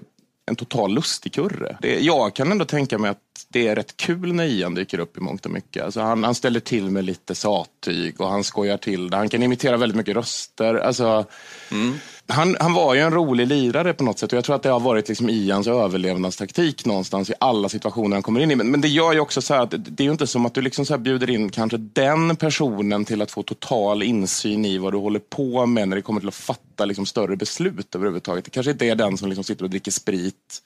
[0.51, 1.77] en total lustigkurre.
[1.81, 3.17] Det, jag kan ändå tänka mig att
[3.49, 5.83] det är rätt kul när Ian dyker upp i mångt och mycket.
[5.83, 9.17] Alltså han, han ställer till med lite sattyg och han skojar till det.
[9.17, 10.75] Han kan imitera väldigt mycket röster.
[10.75, 11.25] Alltså,
[11.71, 11.99] mm
[12.31, 14.69] han, han var ju en rolig lirare på något sätt och jag tror att det
[14.69, 18.55] har varit liksom Ians överlevnadstaktik någonstans i alla situationer han kommer in i.
[18.55, 20.53] Men, men det gör ju också så här att det, är ju inte som att
[20.53, 24.77] du liksom så här bjuder in kanske den personen till att få total insyn i
[24.77, 28.45] vad du håller på med när det kommer till att fatta liksom större beslut överhuvudtaget.
[28.45, 30.61] Det kanske inte är den som liksom sitter och dricker sprit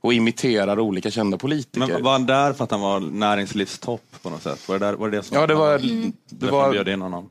[0.00, 1.86] och imiterar olika kända politiker.
[1.86, 4.68] Men var han där för att han var näringslivstopp på något sätt?
[4.68, 6.72] Var det, där, var det, det som Ja, det var, det det var...
[6.72, 7.28] bjöd in honom?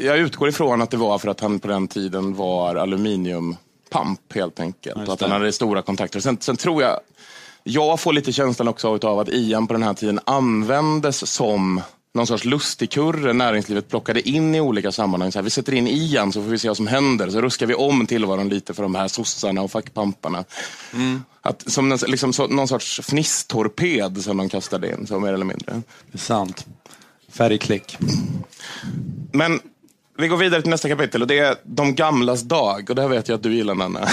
[0.00, 4.60] jag utgår ifrån att det var för att han på den tiden var aluminiumpamp helt
[4.60, 5.08] enkelt.
[5.08, 6.20] Och att han hade stora kontakter.
[6.20, 7.00] Sen, sen tror jag,
[7.62, 11.80] jag får lite känslan också av att Ian på den här tiden användes som
[12.14, 15.32] någon sorts lustigkurre näringslivet plockade in i olika sammanhang.
[15.32, 17.30] Så här, vi sätter in Ian så får vi se vad som händer.
[17.30, 20.44] Så ruskar vi om tillvaron lite för de här sossarna och fackpamparna.
[21.42, 25.44] Att, som en, liksom, så, någon sorts fnisstorped som de kastade in, så mer eller
[25.44, 25.82] mindre.
[26.10, 26.66] Det är sant.
[27.28, 27.98] Färgklick.
[29.32, 29.60] Men
[30.18, 32.90] vi går vidare till nästa kapitel och det är de gamlas dag.
[32.90, 34.08] Och det här vet jag att du gillar Nanna.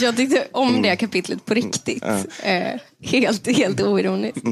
[0.00, 2.04] Jag tyckte om det kapitlet på riktigt.
[2.42, 4.46] Eh, helt, helt oironiskt.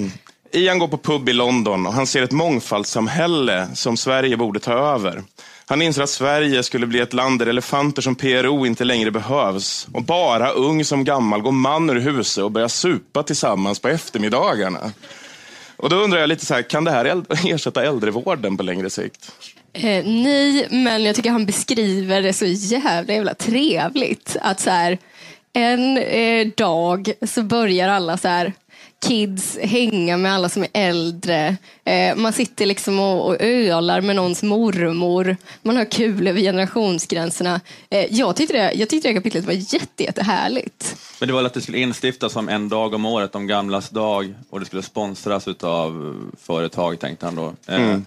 [0.52, 4.72] Ian går på pub i London och han ser ett mångfaldssamhälle som Sverige borde ta
[4.72, 5.22] över.
[5.66, 9.88] Han inser att Sverige skulle bli ett land där elefanter som PRO inte längre behövs
[9.92, 14.92] och bara ung som gammal går man ur huset och börjar supa tillsammans på eftermiddagarna.
[15.76, 19.32] Och då undrar jag lite så här, kan det här ersätta äldrevården på längre sikt?
[19.72, 24.36] Eh, nej, men jag tycker han beskriver det så jävla, jävla trevligt.
[24.40, 24.98] Att så här,
[25.52, 28.52] en eh, dag så börjar alla så här
[29.00, 31.56] kids hänga med alla som är äldre.
[31.84, 35.36] Eh, man sitter liksom och, och ölar med någons mormor.
[35.62, 37.60] Man har kul över generationsgränserna.
[37.90, 40.96] Eh, jag, tyckte det, jag tyckte det kapitlet var jätte, jättehärligt.
[41.20, 44.34] Men det var att det skulle instiftas som en dag om året, om gamlas dag,
[44.50, 47.54] och det skulle sponsras av företag, tänkte han då.
[47.66, 47.98] Eh,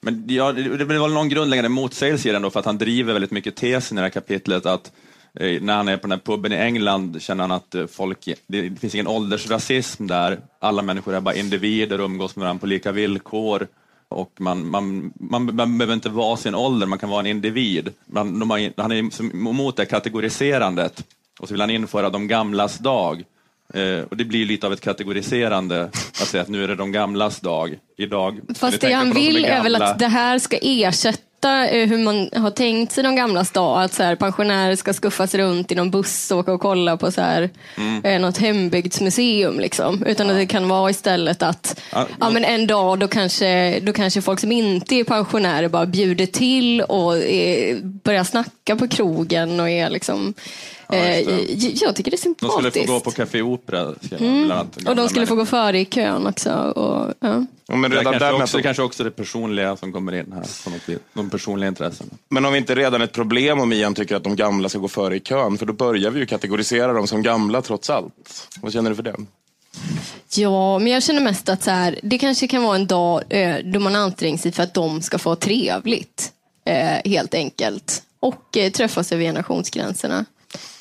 [0.00, 3.12] Men ja, det, det var någon grundläggande motsägelse i den då, för att han driver
[3.12, 4.92] väldigt mycket tesen i det här kapitlet att
[5.60, 8.80] när han är på den här puben i England känner han att eh, folk, det
[8.80, 10.38] finns ingen åldersrasism där.
[10.58, 13.66] Alla människor är bara individer och umgås med varandra på lika villkor.
[14.08, 17.88] Och man, man, man, man behöver inte vara sin ålder, man kan vara en individ.
[18.06, 21.04] Man, har, han är emot det kategoriserandet.
[21.40, 23.24] Och så vill han införa de gamlas dag.
[23.74, 26.92] Eh, och det blir lite av ett kategoriserande att säga att nu är det de
[26.92, 27.78] gamlas dag.
[27.96, 28.40] Idag.
[28.54, 32.50] Fast det han vill är väl att det här ska ersätta eh, hur man har
[32.50, 33.82] tänkt sig de gamlas dag.
[33.82, 37.12] Att så här, pensionärer ska skuffas runt i någon buss och åka och kolla på
[37.12, 38.04] så här, Mm.
[38.04, 39.60] eh, något hembygdsmuseum.
[39.60, 40.02] Liksom.
[40.06, 43.92] Utan att det kan vara istället att Ja, ja, men en dag då kanske, då
[43.92, 49.60] kanske folk som inte är pensionärer bara bjuder till och eh, börjar snacka på krogen
[49.60, 50.34] och är liksom
[50.92, 51.42] Eh, just det.
[51.54, 52.70] j- jag tycker det är De sympatiskt.
[52.70, 53.94] skulle få gå på Café Opera.
[54.20, 54.76] annat.
[54.86, 56.50] Och de skulle få gå före i kön också.
[56.52, 57.46] Och, ja.
[57.70, 59.92] Ja, men, Det är redan kanske där med också, att, kanske också det personliga som
[59.92, 60.64] kommer in här.
[60.64, 60.98] På något vis.
[61.14, 62.10] De personliga intressena.
[62.28, 64.88] men har vi inte redan ett problem om Ian tycker att de gamla ska gå
[64.88, 65.58] före i kön?
[65.58, 68.48] För då börjar vi ju kategorisera dem som gamla trots allt.
[68.60, 69.14] Vad känner du för det?
[70.36, 73.56] ja, men jag känner mest att så här, det kanske kan vara en dag eh,
[73.64, 76.32] då man anstränger sig för att de ska få trevligt.
[76.64, 78.02] Eh, helt enkelt.
[78.20, 80.24] Och eh, träffas över generationsgränserna.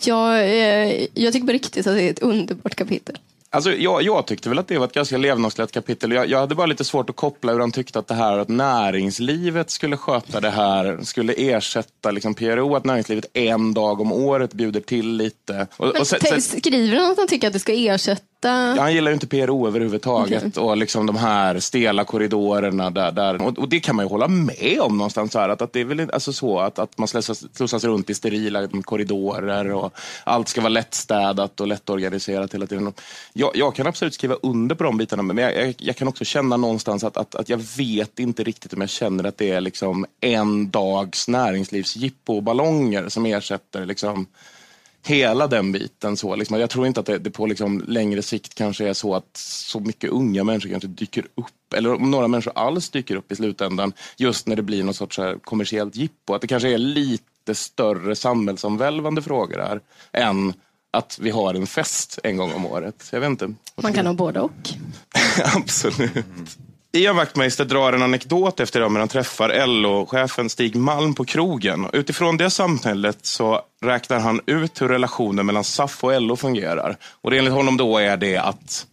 [0.03, 3.17] Jag, eh, jag tycker på riktigt att det är ett underbart kapitel.
[3.49, 6.11] Alltså, jag, jag tyckte väl att det var ett ganska levnadsglatt kapitel.
[6.11, 8.47] Jag, jag hade bara lite svårt att koppla hur han tyckte att det här att
[8.47, 14.53] näringslivet skulle sköta det här, skulle ersätta liksom PRO, att näringslivet en dag om året
[14.53, 15.67] bjuder till lite.
[15.77, 18.23] Och, och sen- sen- skriver han att han tycker att det ska ersätta...
[18.41, 23.11] Ja, han gillar ju inte PRO överhuvudtaget och liksom de här stela korridorerna där.
[23.11, 23.41] där.
[23.41, 25.35] Och, och det kan man ju hålla med om någonstans.
[25.35, 28.13] Här, att, att det är väl alltså så att, att man slussas, slussas runt i
[28.13, 32.93] sterila korridorer och allt ska vara lättstädat och lättorganiserat hela tiden.
[33.33, 36.25] Jag, jag kan absolut skriva under på de bitarna men jag, jag, jag kan också
[36.25, 39.61] känna någonstans att, att, att jag vet inte riktigt om jag känner att det är
[39.61, 44.27] liksom en dags näringslivsjippo och ballonger som ersätter liksom
[45.07, 46.17] hela den biten.
[46.17, 49.15] Så, liksom, jag tror inte att det, det på liksom, längre sikt kanske är så
[49.15, 53.31] att så mycket unga människor kanske dyker upp, eller om några människor alls dyker upp
[53.31, 56.33] i slutändan, just när det blir något sorts här, kommersiellt jippo.
[56.33, 59.81] Att det kanske är lite större samhällsomvälvande frågor här,
[60.13, 60.53] än
[60.91, 63.09] att vi har en fest en gång om året.
[63.11, 63.53] Jag vet inte.
[63.75, 64.69] Man kan ha både och.
[65.55, 66.57] Absolut.
[66.91, 71.87] Ian Wachtmeister drar en anekdot efter det när han träffar LO-chefen Stig Malm på krogen.
[71.93, 76.97] Utifrån det samhället så räknar han ut hur relationen mellan SAF och LO fungerar.
[77.21, 78.85] Och det enligt honom då är det att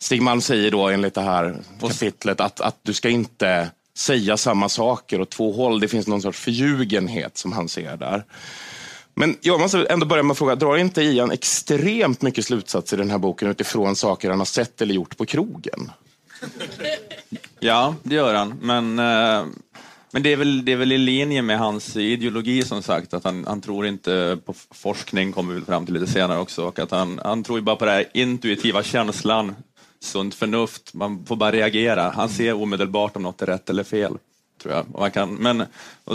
[0.00, 4.68] Stig Malm säger då enligt det här kapitlet att, att du ska inte säga samma
[4.68, 5.80] saker åt två håll.
[5.80, 8.24] Det finns någon sorts förljugenhet som han ser där.
[9.14, 13.00] Men jag måste ändå börja med att fråga, drar inte Ian extremt mycket slutsatser i
[13.00, 15.90] den här boken utifrån saker han har sett eller gjort på krogen?
[17.60, 18.54] Ja, det gör han.
[18.60, 19.46] Men, eh,
[20.12, 23.24] men det, är väl, det är väl i linje med hans ideologi som sagt, att
[23.24, 26.90] han, han tror inte på forskning, kommer vi fram till lite senare också, och att
[26.90, 29.54] han, han tror ju bara på den här intuitiva känslan,
[30.00, 32.10] sunt förnuft, man får bara reagera.
[32.10, 34.18] Han ser omedelbart om något är rätt eller fel.
[34.62, 34.86] Tror jag.
[34.92, 35.64] Och man kan, men,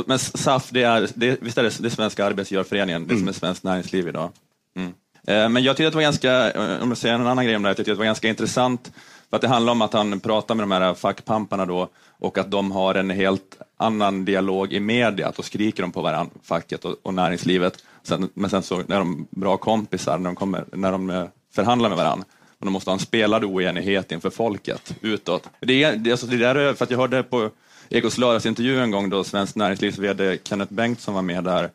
[0.06, 3.32] men SAF, det är, det, visst är det, det är Svenska Arbetsgivareföreningen, det som är
[3.32, 4.32] svenskt näringsliv idag.
[4.76, 4.94] Mm.
[5.28, 7.56] Eh, Men jag tyckte att det var ganska, eh, om jag säger en annan grej
[7.56, 8.92] om det här, jag tyckte att det var ganska intressant,
[9.30, 12.52] för att det handlar om att han pratar med de här fackpamparna då, och att
[12.52, 16.86] de har en helt annan dialog i media, att då skriker de på varandra, facket
[16.86, 20.92] och, och näringslivet, sen, men sen så är de bra kompisar när de, kommer, när
[20.92, 22.26] de eh, förhandlar med varandra.
[22.60, 25.50] Men de måste ha en spelad oenighet inför folket, utåt.
[25.60, 27.50] Det är, det, alltså, det där är, för att jag hörde på
[27.90, 31.70] Ekots lördagsintervju en gång då Svenskt Näringslivs VD Kenneth Bengtsson var med där,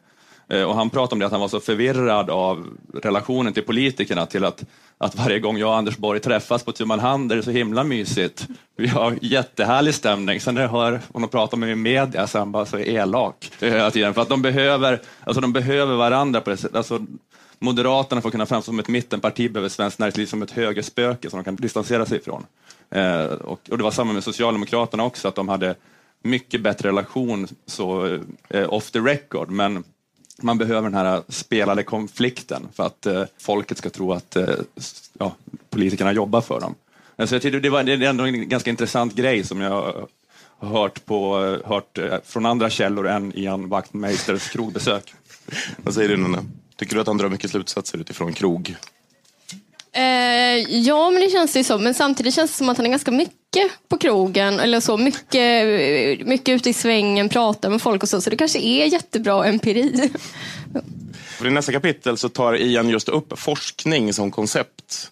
[0.53, 2.67] Eh, och han pratade om det att han var så förvirrad av
[3.03, 4.65] relationen till politikerna till att,
[4.99, 7.51] att varje gång jag och Anders Borg träffas på tu man hand är det så
[7.51, 8.49] himla mysigt.
[8.77, 10.41] Vi har jättehärlig stämning.
[10.41, 13.51] Sen när jag hör honom prata med i media så är han bara så elak
[13.61, 14.15] hela tiden.
[14.15, 16.77] För att de behöver, alltså de behöver varandra på det sättet.
[16.77, 17.07] Alltså,
[17.59, 21.45] Moderaterna får kunna framstå som ett mittenparti behöver Svenskt Näringsliv som ett högerspöke som de
[21.45, 22.47] kan distansera sig ifrån.
[22.91, 25.75] Eh, och, och det var samma med Socialdemokraterna också, att de hade
[26.23, 29.85] mycket bättre relation så eh, off the record, men
[30.41, 34.49] man behöver den här spelade konflikten för att eh, folket ska tro att eh,
[35.19, 35.35] ja,
[35.71, 36.75] politikerna jobbar för dem.
[37.17, 40.09] Alltså jag det, var, det är ändå en ganska intressant grej som jag har
[40.69, 45.15] hört, på, eh, hört eh, från andra källor än Ian Wachtmeisters krogbesök.
[45.77, 46.45] Vad säger du Nanne?
[46.77, 48.77] Tycker du att han drar mycket slutsatser utifrån krog?
[49.95, 51.85] Eh, ja, men det känns det som.
[51.85, 54.61] Men samtidigt känns det som att han är ganska mycket på krogen.
[54.61, 58.21] Eller så, mycket, mycket ute i svängen, pratar med folk och så.
[58.21, 60.11] Så det kanske är jättebra empiri.
[61.39, 65.11] För I nästa kapitel så tar Ian just upp forskning som koncept.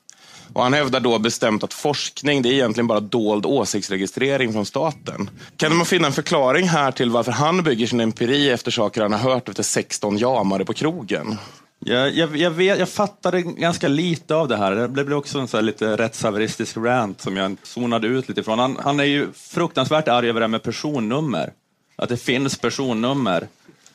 [0.53, 5.31] Och han hävdar då bestämt att forskning det är egentligen bara dold åsiktsregistrering från staten.
[5.57, 9.13] Kan man finna en förklaring här till varför han bygger sin empiri efter saker han
[9.13, 11.39] har hört efter 16 jamare på krogen?
[11.85, 14.75] Jag, jag, jag, vet, jag fattade ganska lite av det här.
[14.75, 18.59] Det blev också en så lite rättshaveristisk rant som jag zonade ut lite ifrån.
[18.59, 21.53] Han, han är ju fruktansvärt arg över det här med personnummer.
[21.97, 23.49] Att det finns personnummer.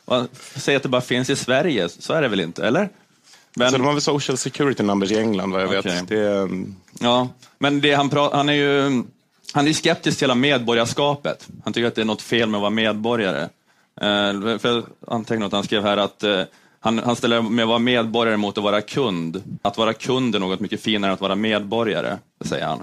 [0.06, 2.90] Och han säger att det bara finns i Sverige, så är det väl inte, eller?
[3.56, 5.82] Men, Så de har väl social security numbers i England vad jag Okej.
[5.82, 6.08] vet.
[6.08, 9.04] Det mm, ja, men det han, pra, han är ju
[9.54, 11.48] han är skeptisk till hela medborgarskapet.
[11.64, 13.42] Han tycker att det är något fel med att vara medborgare.
[14.02, 16.42] Eh, för jag antecknade att han skrev här att eh,
[16.86, 19.44] han, han ställer med att vara medborgare mot att vara kund.
[19.62, 22.80] Att vara kund är något mycket finare än att vara medborgare, säger han.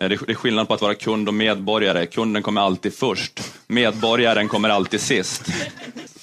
[0.00, 2.06] Eh, det är skillnad på att vara kund och medborgare.
[2.06, 3.52] Kunden kommer alltid först.
[3.66, 5.52] Medborgaren kommer alltid sist.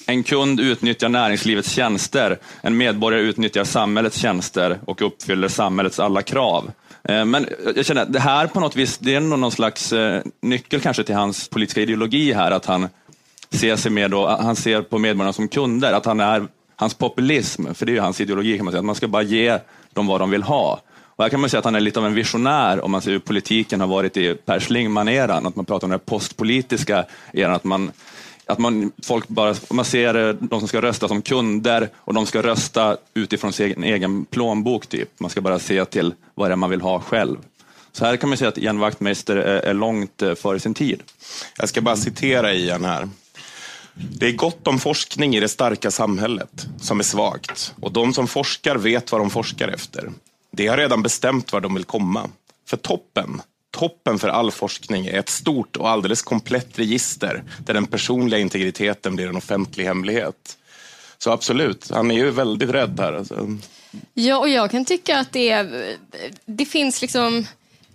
[0.06, 6.70] En kund utnyttjar näringslivets tjänster, en medborgare utnyttjar samhällets tjänster och uppfyller samhällets alla krav.
[7.04, 9.92] Eh, men jag känner att det här på något vis, det är nog någon slags
[9.92, 12.88] eh, nyckel kanske till hans politiska ideologi här, att han
[13.50, 16.46] ser sig med då, han ser på medborgarna som kunder, att han är
[16.82, 19.22] hans populism, för det är ju hans ideologi kan man säga, att man ska bara
[19.22, 19.58] ge
[19.92, 20.80] dem vad de vill ha.
[21.16, 23.10] Och här kan man säga att han är lite av en visionär om man ser
[23.10, 27.64] hur politiken har varit i Per Schlingmann-eran, att man pratar om den postpolitiska eran, att
[27.64, 27.92] man
[28.46, 32.26] att man, folk bara, man ser eh, de som ska rösta som kunder och de
[32.26, 34.86] ska rösta utifrån sin egen plånbok.
[34.86, 35.20] Typ.
[35.20, 37.36] Man ska bara se till vad det är man vill ha själv.
[37.92, 41.02] Så här kan man säga att Ian Wachtmeister är långt eh, före sin tid.
[41.58, 43.08] Jag ska bara citera Ian här.
[43.94, 48.28] Det är gott om forskning i det starka samhället som är svagt och de som
[48.28, 50.12] forskar vet vad de forskar efter.
[50.50, 52.30] De har redan bestämt var de vill komma.
[52.66, 57.86] För toppen, toppen för all forskning är ett stort och alldeles komplett register där den
[57.86, 60.58] personliga integriteten blir en offentlig hemlighet.
[61.18, 63.12] Så absolut, han är ju väldigt rädd här.
[63.12, 63.58] Alltså.
[64.14, 65.96] Ja, och jag kan tycka att det, är,
[66.44, 67.46] det finns liksom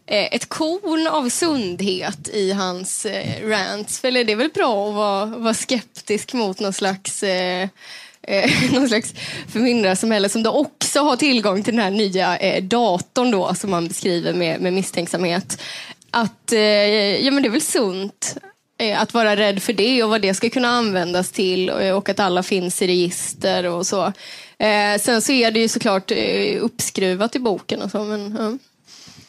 [0.10, 4.00] Eh, ett korn av sundhet i hans eh, rants.
[4.00, 7.70] För det är väl bra att vara, vara skeptisk mot någon slags eh,
[8.22, 9.14] eh, någon slags
[9.48, 13.88] förmyndarsamhälle som då också har tillgång till den här nya eh, datorn då, som man
[13.88, 15.62] beskriver med, med misstänksamhet.
[16.12, 16.60] Att, eh,
[17.26, 18.38] ja men det är väl sunt
[18.80, 22.10] eh, att vara rädd för det och vad det ska kunna användas till och, och
[22.10, 24.14] att alla finns i register och så.
[24.60, 28.60] Eh, sen så är det ju såklart eh, uppskruvat i boken och så, men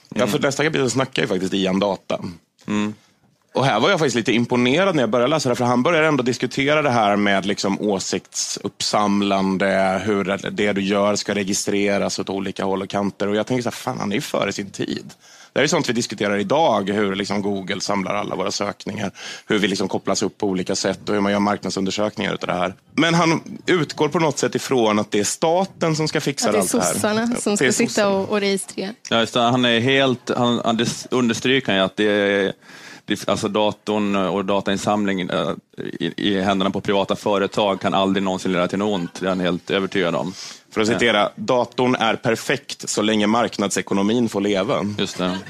[0.08, 0.20] ja.
[0.20, 2.20] Ja, för nästa kapitel snackar ju faktiskt Ian data.
[2.66, 2.94] Mm.
[3.54, 6.02] Och här var jag faktiskt lite imponerad när jag började läsa det, för han börjar
[6.02, 12.64] ändå diskutera det här med liksom åsiktsuppsamlande, hur det du gör ska registreras åt olika
[12.64, 13.28] håll och kanter.
[13.28, 15.14] Och jag tänker så här, fan han är ju före sin tid.
[15.52, 19.10] Det här är sånt vi diskuterar idag, hur liksom Google samlar alla våra sökningar,
[19.46, 22.52] hur vi liksom kopplas upp på olika sätt och hur man gör marknadsundersökningar av det
[22.52, 22.74] här.
[22.94, 26.72] Men han utgår på något sätt ifrån att det är staten som ska fixa allt
[26.72, 26.84] det här.
[26.84, 28.94] Det är sossarna som ska sitta och, och registrera.
[29.08, 32.52] Ja, just det, han är helt, han, han understryker att det är
[33.26, 38.68] alltså datorn och datainsamling eh, i, i händerna på privata företag kan aldrig någonsin leda
[38.68, 39.20] till något ont.
[39.20, 40.32] Det är han helt övertygad om.
[40.70, 44.94] För att citera, datorn är perfekt så länge marknadsekonomin får leva.
[44.98, 45.38] Just det.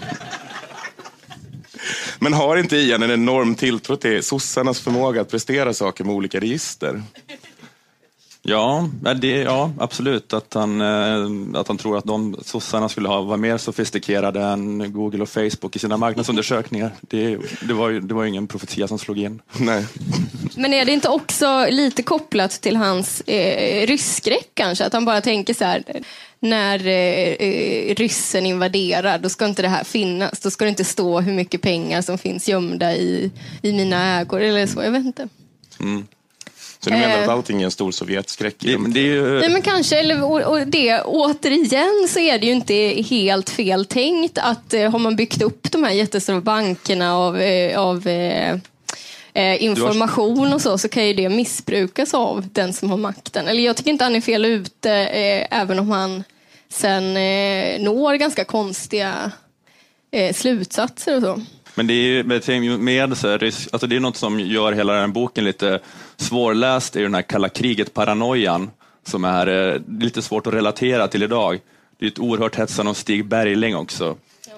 [2.18, 6.40] Men har inte Ian en enorm tilltro till sossarnas förmåga att prestera saker med olika
[6.40, 7.02] register?
[8.48, 8.88] Ja,
[9.20, 10.32] det, ja absolut.
[10.32, 14.92] Att han, eh, att han tror att de sossarna skulle ha, vara mer sofistikerade än
[14.92, 16.90] Google och Facebook i sina marknadsundersökningar.
[17.00, 19.42] Det, det, var, ju, det var ingen profetia som slog in.
[19.58, 19.86] Nej.
[20.56, 24.84] Men är det inte också lite kopplat till hans eh, rysskräck kanske?
[24.84, 25.82] Att han bara tänker så här,
[26.40, 30.40] när eh, eh, ryssen invaderar, då ska inte det här finnas.
[30.40, 33.30] Då ska det inte stå hur mycket pengar som finns gömda i,
[33.62, 34.82] i mina ägor eller så.
[34.82, 35.28] Jag vet inte.
[35.80, 36.06] Mm.
[36.80, 37.32] Så du menar att eh.
[37.32, 38.54] allting är en stor Sovjetskräck?
[38.58, 39.40] Det, det är ju...
[39.40, 42.74] Nej men kanske, eller, och, och det, återigen så är det ju inte
[43.10, 47.80] helt fel tänkt att eh, har man byggt upp de här jättestora bankerna av, eh,
[47.80, 48.52] av eh,
[49.34, 53.48] eh information och så, så kan ju det missbrukas av den som har makten.
[53.48, 56.24] Eller jag tycker inte han är fel ute, eh, även om han
[56.68, 59.32] sen eh, når ganska konstiga
[60.10, 61.42] eh, slutsatser och så.
[61.74, 65.00] Men det är med, med så här, alltså det är något som gör hela den
[65.00, 65.80] här boken lite
[66.16, 68.70] svårläst, är den här kalla kriget-paranoian
[69.04, 71.60] som är eh, lite svårt att relatera till idag.
[71.98, 74.16] Det är ett oerhört hetsande om Stig Bergling också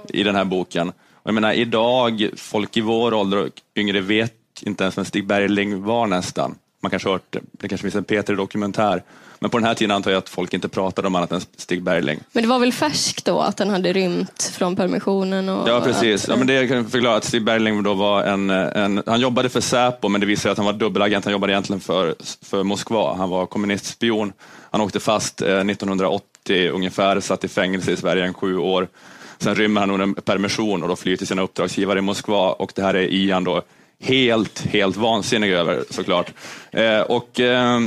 [0.09, 0.89] i den här boken.
[0.89, 5.27] Och jag menar idag, folk i vår ålder och yngre vet inte ens vem Stig
[5.27, 6.55] Bergling var nästan.
[6.81, 9.03] Man kanske hört, det kanske finns en Peter-dokumentär
[9.41, 11.83] men på den här tiden antar jag att folk inte pratade om annat än Stig
[11.83, 12.21] Bergling.
[12.33, 15.49] Men det var väl färskt då att han hade rymt från permissionen?
[15.49, 16.29] Och ja, precis.
[16.29, 19.61] Ja, men det kan förklara att Stig Bergling då var en, en, han jobbade för
[19.61, 21.25] Säpo, men det visade sig att han var dubbelagent.
[21.25, 23.15] Han jobbade egentligen för, för Moskva.
[23.15, 24.33] Han var kommunistspion.
[24.71, 28.89] Han åkte fast eh, 1980 ungefär, satt i fängelse i Sverige i sju år.
[29.39, 32.73] Sen rymmer han under en permission och då flyr till sina uppdragsgivare i Moskva och
[32.75, 33.63] det här är Ian då
[34.01, 36.33] helt, helt vansinnig över såklart.
[36.71, 37.81] Eh, och, eh,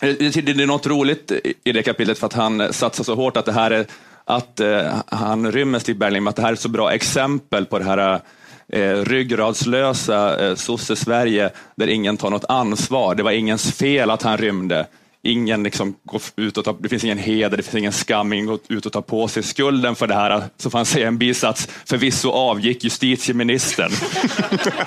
[0.00, 1.32] det är något roligt
[1.64, 3.86] i det kapitlet för att han satsar så hårt att det här är
[4.24, 7.66] att eh, han rymmer Stig Bergling med att det här är ett så bra exempel
[7.66, 8.20] på det här
[8.68, 13.14] eh, ryggradslösa eh, sosse-Sverige där ingen tar något ansvar.
[13.14, 14.86] Det var ingens fel att han rymde.
[15.22, 18.46] Ingen liksom går ut och tar, det finns ingen heder, det finns ingen skam, ingen
[18.46, 20.42] går ut och tar på sig skulden för det här.
[20.56, 23.92] Så får han säga en bisats, förvisso avgick justitieministern.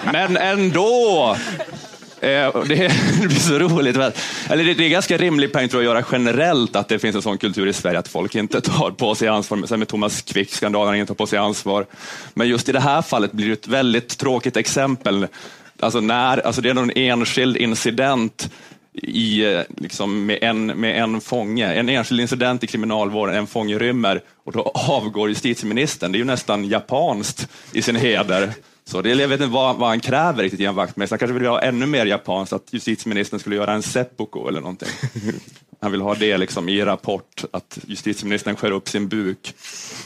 [0.11, 1.92] Men ändå Eh,
[2.23, 2.91] Eh, det,
[3.27, 3.97] blir så roligt.
[4.49, 7.67] Eller det, är ganska rimlig poäng att göra generellt att det finns en sån kultur
[7.67, 9.63] i Sverige att folk inte tar på sig ansvar.
[9.67, 11.85] Sen med Thomas Quick-skandalen, inte tar på sig ansvar.
[12.33, 15.27] Men just i det här fallet blir det ett väldigt tråkigt exempel.
[15.79, 18.49] Alltså när, alltså det är någon enskild incident
[18.93, 21.73] i, eh, liksom, med, en, med en fånge.
[21.73, 26.11] En enskild incident i kriminalvården, en fånge rymmer och då avgår justitieministern.
[26.11, 28.53] Det är ju nästan japanskt i sin heder.
[28.85, 31.13] Så det, jag vet inte vad, vad han kräver riktigt Ian Wachtmeister.
[31.13, 34.89] Han kanske vill ha ännu mer japanskt, att justitieministern skulle göra en seppuku eller någonting.
[35.81, 39.53] Han vill ha det liksom i rapport, att justitieministern skär upp sin buk.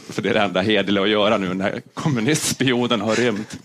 [0.10, 3.58] För det är det enda hederliga att göra nu när kommunistspionen har rymt.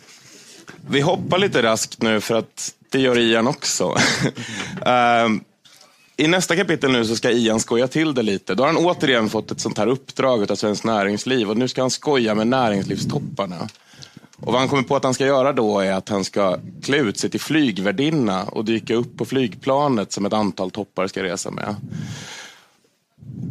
[0.89, 3.97] Vi hoppar lite raskt nu för att det gör Ian också.
[4.87, 5.45] um,
[6.17, 8.55] I nästa kapitel nu så ska Ian skoja till det lite.
[8.55, 11.81] Då har han återigen fått ett sånt här uppdrag av Svenskt Näringsliv och nu ska
[11.81, 13.69] han skoja med näringslivstopparna.
[14.43, 16.97] Och vad han kommer på att han ska göra då är att han ska klä
[16.97, 21.51] ut sig till flygvärdinna och dyka upp på flygplanet som ett antal toppar ska resa
[21.51, 21.77] med.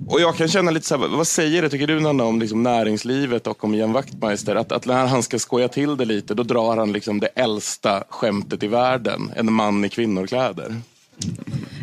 [0.08, 2.64] Och jag kan känna lite så här, vad säger det, tycker du Nanna, om liksom
[2.64, 4.56] näringslivet och om Ian Wachtmeister?
[4.56, 8.04] Att, att när han ska skoja till det lite, då drar han liksom det äldsta
[8.10, 9.32] skämtet i världen.
[9.36, 10.76] En man i kvinnorkläder.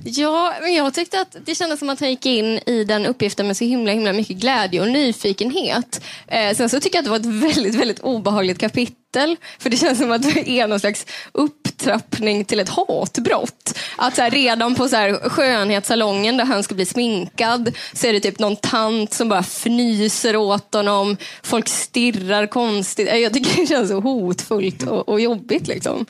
[0.05, 3.47] Ja, men jag tyckte att det kändes som att han gick in i den uppgiften
[3.47, 6.05] med så himla, himla mycket glädje och nyfikenhet.
[6.27, 9.37] Eh, sen så tycker jag att det var ett väldigt, väldigt obehagligt kapitel.
[9.59, 13.79] För det känns som att det är någon slags upptrappning till ett hatbrott.
[13.97, 18.13] Att så här, redan på så här, skönhetssalongen där han ska bli sminkad så är
[18.13, 21.17] det typ någon tant som bara fnyser åt honom.
[21.43, 23.09] Folk stirrar konstigt.
[23.09, 25.69] Eh, jag tycker det känns så hotfullt och, och jobbigt.
[25.69, 26.07] Liksom.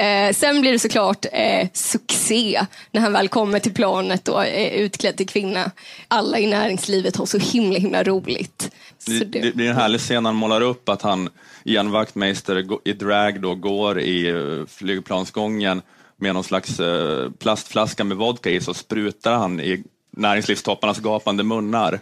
[0.00, 4.70] Eh, sen blir det såklart eh, succé när han väl kommer till planet och är
[4.70, 5.70] utklädd till kvinna.
[6.08, 8.70] Alla i näringslivet har så himla himla roligt.
[9.06, 9.40] Det, det...
[9.40, 11.28] det, blir en härlig scen han målar upp att han,
[11.64, 15.82] Ian Wachtmeister i drag då, går i eh, flygplansgången
[16.16, 22.00] med någon slags eh, plastflaska med vodka i så sprutar han i näringslivstopparnas gapande munnar.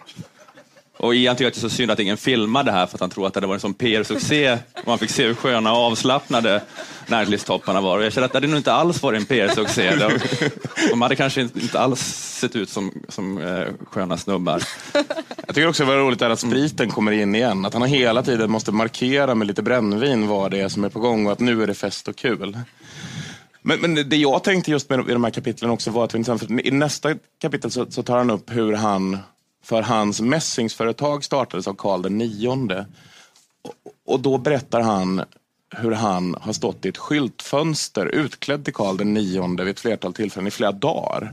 [0.98, 3.00] Och Ian tycker att det är så synd att ingen filmar det här för att
[3.00, 5.72] han tror att det hade varit en sån PR-succé och man fick se hur sköna
[5.72, 6.62] och avslappnade
[7.06, 7.98] näringslivstopparna var.
[7.98, 9.92] Och jag känner att det hade nog inte alls varit en PR-succé.
[10.90, 12.00] De hade kanske inte alls
[12.40, 14.62] sett ut som, som eh, sköna snubbar.
[15.46, 17.64] Jag tycker också det var roligt att spriten kommer in igen.
[17.64, 21.00] Att han hela tiden måste markera med lite brännvin vad det är som är på
[21.00, 22.58] gång och att nu är det fest och kul.
[23.62, 26.14] Men, men det jag tänkte just med i de här kapitlen också var att
[26.64, 29.18] i nästa kapitel så, så tar han upp hur han
[29.68, 32.86] för hans mässingsföretag startades av Karl den nionde.
[34.06, 35.22] Och då berättar han
[35.76, 40.14] hur han har stått i ett skyltfönster utklädd till Karl den nionde vid ett flertal
[40.14, 41.32] tillfällen i flera dagar.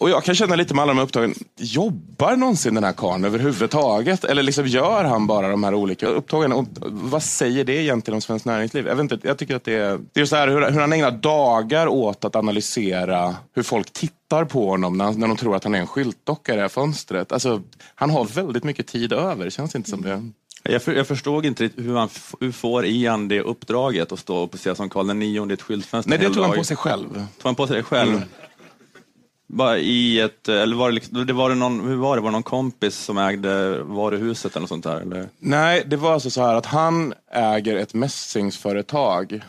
[0.00, 3.24] Och jag kan känna lite med alla de här uppdragen, jobbar någonsin den här karln
[3.24, 4.24] överhuvudtaget?
[4.24, 6.52] Eller liksom gör han bara de här olika uppdragen?
[6.52, 8.86] Och vad säger det egentligen om Svenskt Näringsliv?
[8.86, 10.92] Jag, vet inte, jag tycker att det är, det är så här, hur, hur han
[10.92, 15.64] ägnar dagar åt att analysera hur folk tittar på honom när, när de tror att
[15.64, 17.32] han är en skyltdocka i det här fönstret.
[17.32, 17.62] Alltså,
[17.94, 20.30] han har väldigt mycket tid över, känns det inte som det?
[20.62, 22.08] Jag, för, jag förstod inte hur, han,
[22.40, 26.10] hur får Ian det uppdraget att stå och posera som Karl IX i ett skyltfönster
[26.10, 27.08] Nej, det tog han på sig själv.
[27.14, 28.10] Tog han på sig det själv?
[28.10, 28.28] Mm.
[29.52, 32.28] Bara i ett, eller var det, liksom, det var det någon, hur var det, var
[32.28, 35.00] det någon kompis som ägde varuhuset eller något sånt där?
[35.00, 35.28] Eller?
[35.38, 39.40] Nej, det var alltså så här att han äger ett mässingsföretag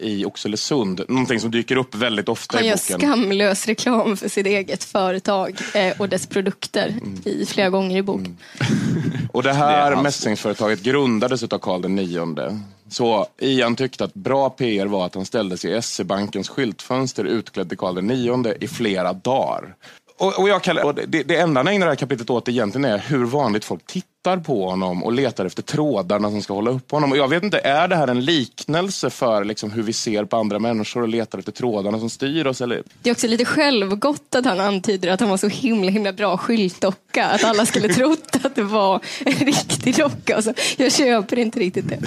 [0.00, 1.00] i Oxelösund.
[1.08, 3.00] Någonting som dyker upp väldigt ofta han i boken.
[3.00, 7.20] Han gör skamlös reklam för sitt eget företag eh, och dess produkter mm.
[7.24, 8.36] i flera gånger i boken.
[8.60, 9.28] Mm.
[9.32, 12.60] och det här det mässingsföretaget grundades av Karl nionde.
[12.88, 17.68] Så Ian tyckte att bra PR var att han ställde sig i SE-bankens skyltfönster utklädd
[17.68, 19.74] till Karl nionde i flera dagar.
[20.18, 22.84] Och, och, jag kallar, och det, det enda han ägnar det här kapitlet åt egentligen
[22.84, 26.90] är hur vanligt folk tittar på honom och letar efter trådarna som ska hålla upp
[26.90, 27.12] honom.
[27.12, 30.36] Och jag vet inte, är det här en liknelse för liksom hur vi ser på
[30.36, 32.60] andra människor och letar efter trådarna som styr oss?
[32.60, 32.82] Eller?
[33.02, 36.38] Det är också lite självgott att han antyder att han var så himla himla bra
[36.38, 37.26] skyltdocka.
[37.26, 40.36] Att alla skulle trott att det var en riktig docka.
[40.36, 41.98] Alltså, jag köper inte riktigt det.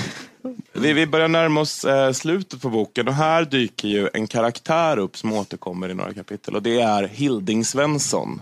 [0.74, 4.98] Vi, vi börjar närma oss eh, slutet på boken och här dyker ju en karaktär
[4.98, 8.42] upp som återkommer i några kapitel och det är Hilding Svensson.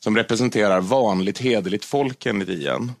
[0.00, 2.92] Som representerar vanligt hederligt folk enligt Ian.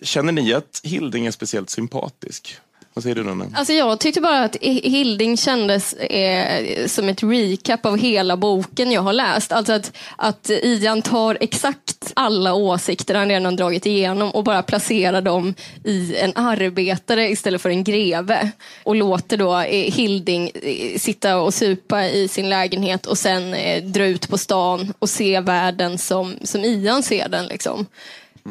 [0.00, 2.60] Känner ni att Hilding är speciellt sympatisk?
[2.98, 3.44] Vad säger du då?
[3.54, 9.02] Alltså jag tyckte bara att Hilding kändes eh, som ett recap av hela boken jag
[9.02, 9.52] har läst.
[9.52, 15.20] Alltså att, att Ian tar exakt alla åsikter han redan dragit igenom och bara placerar
[15.22, 18.50] dem i en arbetare istället för en greve.
[18.84, 23.84] Och låter då eh, Hilding eh, sitta och supa i sin lägenhet och sen eh,
[23.84, 27.46] dra ut på stan och se världen som, som Ian ser den.
[27.46, 27.86] Liksom.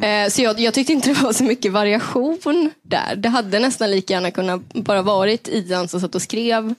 [0.04, 0.32] Mm.
[0.32, 3.16] Så jag, jag, tyckte inte det var så mycket variation där.
[3.16, 6.74] Det hade nästan lika gärna kunnat bara varit Ian som satt och skrev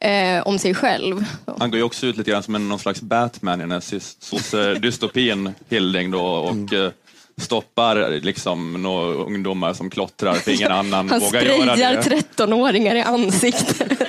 [0.00, 1.24] eh, om sig själv.
[1.58, 4.78] Han går ju också ut lite grann som en, någon slags Batman i den här
[4.80, 6.86] dystopin Hilding då och mm.
[6.86, 6.92] Eh,
[7.36, 11.84] stoppar liksom några ungdomar som klottrar för ingen annan vågar göra det.
[11.84, 14.00] Han sprayar 13-åringar i ansiktet.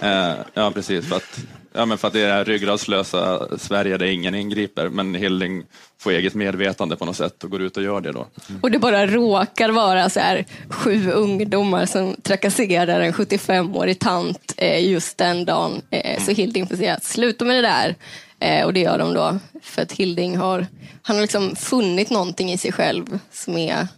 [0.00, 1.08] eh, ja, precis.
[1.08, 1.38] För att,
[1.72, 5.64] Ja, men för att det är det här ryggradslösa Sverige där ingen ingriper, men Hilding
[5.98, 8.26] får eget medvetande på något sätt och går ut och gör det då.
[8.60, 14.90] Och det bara råkar vara så här, sju ungdomar som trakasserar en 75-årig tant eh,
[14.90, 15.82] just den dagen.
[15.90, 17.94] Eh, så Hilding får säga sluta med det där.
[18.40, 20.66] Eh, och det gör de då för att Hilding har,
[21.02, 23.88] han har liksom funnit någonting i sig själv som är,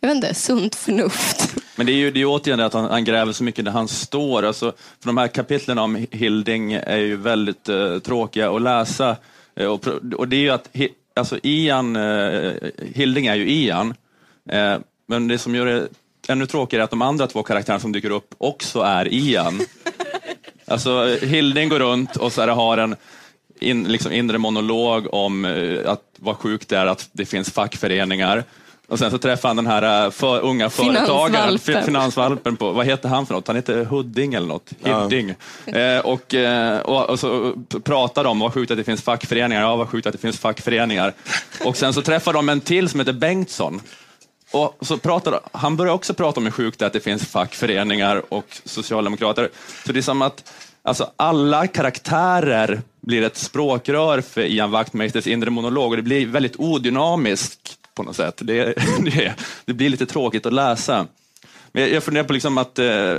[0.00, 1.63] jag vet inte, sunt förnuft.
[1.76, 3.72] Men det är ju det är återigen det att han, han gräver så mycket där
[3.72, 4.42] han står.
[4.42, 9.16] Alltså, för de här kapitlen om Hilding är ju väldigt eh, tråkiga att läsa.
[9.56, 10.76] Eh, och, och det är ju att
[11.14, 12.52] alltså Ian, eh,
[12.94, 13.94] Hilding är ju Ian,
[14.50, 15.88] eh, men det som gör det
[16.28, 19.60] ännu tråkigare är att de andra två karaktärerna som dyker upp också är Ian.
[20.66, 22.96] Alltså Hilding går runt och så här har en
[23.60, 28.44] in, liksom inre monolog om eh, att vad sjukt det är att det finns fackföreningar.
[28.86, 31.58] Och sen så träffar han den här eh, för, unga företagaren, Finansvalpen.
[31.58, 33.46] fi- finansvalpen på, vad heter han för något?
[33.46, 34.70] Han heter Hudding eller något.
[34.84, 35.34] Hidding.
[35.66, 37.54] Eh, och, eh, och, och så
[37.84, 41.12] pratar de, vad sjukt att det finns fackföreningar, ja vad sjukt att det finns fackföreningar.
[41.64, 43.80] Och sen så träffar de en till som heter Bengtsson.
[44.52, 47.26] Och så pratar, han börjar också prata om hur sjukt det är att det finns
[47.26, 49.48] fackföreningar och socialdemokrater.
[49.86, 55.50] Så det är som att alltså, alla karaktärer blir ett språkrör för Ian Wachtmeisters inre
[55.50, 58.40] monolog och det blir väldigt odynamiskt på något sätt.
[58.44, 58.64] Det,
[59.04, 59.34] det,
[59.64, 61.06] det blir lite tråkigt att läsa.
[61.72, 63.16] Men jag, funderar på liksom att, eh,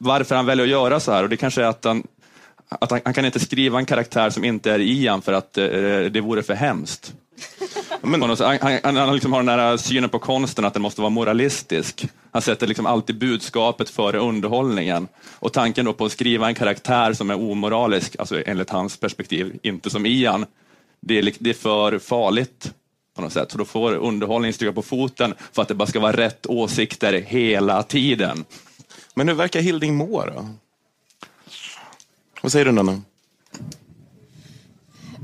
[0.00, 2.02] varför han väljer att göra så här och det kanske är att han
[2.68, 5.66] att han, han kan inte skriva en karaktär som inte är Ian för att eh,
[6.10, 7.14] det vore för hemskt.
[8.02, 8.22] Men-.
[8.22, 12.06] Han, han, han liksom har den här synen på konsten att den måste vara moralistisk.
[12.30, 15.08] Han sätter liksom alltid budskapet före underhållningen.
[15.38, 19.58] Och tanken då på att skriva en karaktär som är omoralisk, alltså enligt hans perspektiv,
[19.62, 20.46] inte som Ian,
[21.00, 22.72] det är, det är för farligt
[23.14, 23.52] på något sätt.
[23.52, 27.12] Så då får underhållningen stryka på foten för att det bara ska vara rätt åsikter
[27.12, 28.44] hela tiden.
[29.14, 30.48] Men hur verkar Hilding må då?
[32.40, 33.02] Vad säger du Nanna?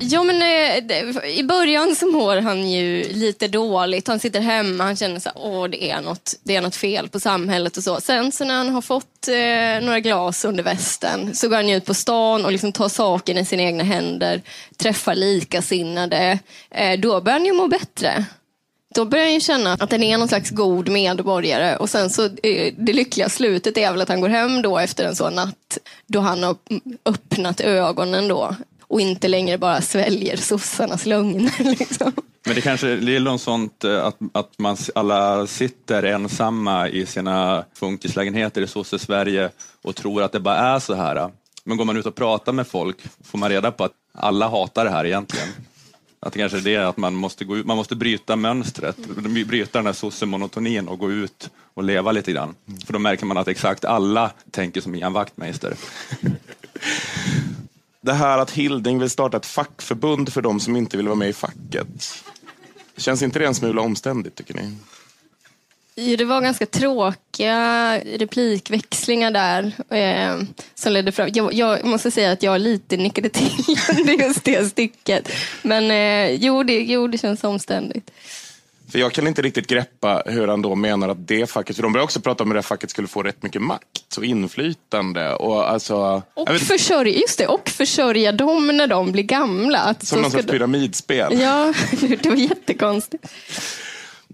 [0.03, 4.09] Ja, men eh, i början så mår han ju lite dåligt.
[4.09, 7.09] Han sitter hemma, han känner så här, åh det är, något, det är något fel
[7.09, 8.01] på samhället och så.
[8.01, 11.85] Sen så när han har fått eh, några glas under västen så går han ut
[11.85, 14.43] på stan och liksom tar saken i sina egna händer,
[14.77, 16.39] träffar likasinnade.
[16.71, 18.25] Eh, då börjar han ju må bättre.
[18.95, 22.25] Då börjar han ju känna att han är någon slags god medborgare och sen så
[22.25, 25.79] eh, det lyckliga slutet är väl att han går hem då efter en sån natt
[26.07, 26.57] då han har
[27.05, 28.57] öppnat ögonen då
[28.91, 31.53] och inte längre bara sväljer sossarnas lögner.
[31.78, 32.12] Liksom.
[32.47, 37.07] Men det kanske det är något sånt eh, att, att man alla sitter ensamma i
[37.07, 39.51] sina funkislägenheter i sosse-Sverige
[39.82, 41.30] och tror att det bara är så här.
[41.64, 44.84] Men går man ut och pratar med folk får man reda på att alla hatar
[44.84, 45.49] det här egentligen.
[46.20, 48.97] Att det kanske är det att man måste, gå ut, man måste bryta mönstret,
[49.47, 52.55] bryta den här sosse-monotonin och gå ut och leva lite grann.
[52.86, 55.74] För då märker man att exakt alla tänker som Ian Wachtmeister.
[58.01, 61.29] Det här att Hilding vill starta ett fackförbund för de som inte vill vara med
[61.29, 62.25] i facket.
[62.97, 64.77] Känns inte det en smula omständigt tycker ni?
[65.97, 70.43] Jo, Det var ganska tråkiga replikväxlingar där eh,
[70.75, 71.29] som ledde fram.
[71.33, 75.29] Jag, jag måste säga att jag lite nickade till under just det stycket.
[75.63, 78.11] Men eh, jo, det, jo, det känns omständigt.
[78.91, 81.93] För jag kan inte riktigt greppa hur han då menar att det facket, för de
[81.93, 85.34] börjar också prata om hur det facket skulle få rätt mycket makt och inflytande.
[85.34, 89.78] Och alltså, Och vet, försörja, just det, och försörja dem när de blir gamla.
[89.78, 91.41] Att som någon sorts de- pyramidspel.
[91.41, 93.24] Ja, det var jättekonstigt.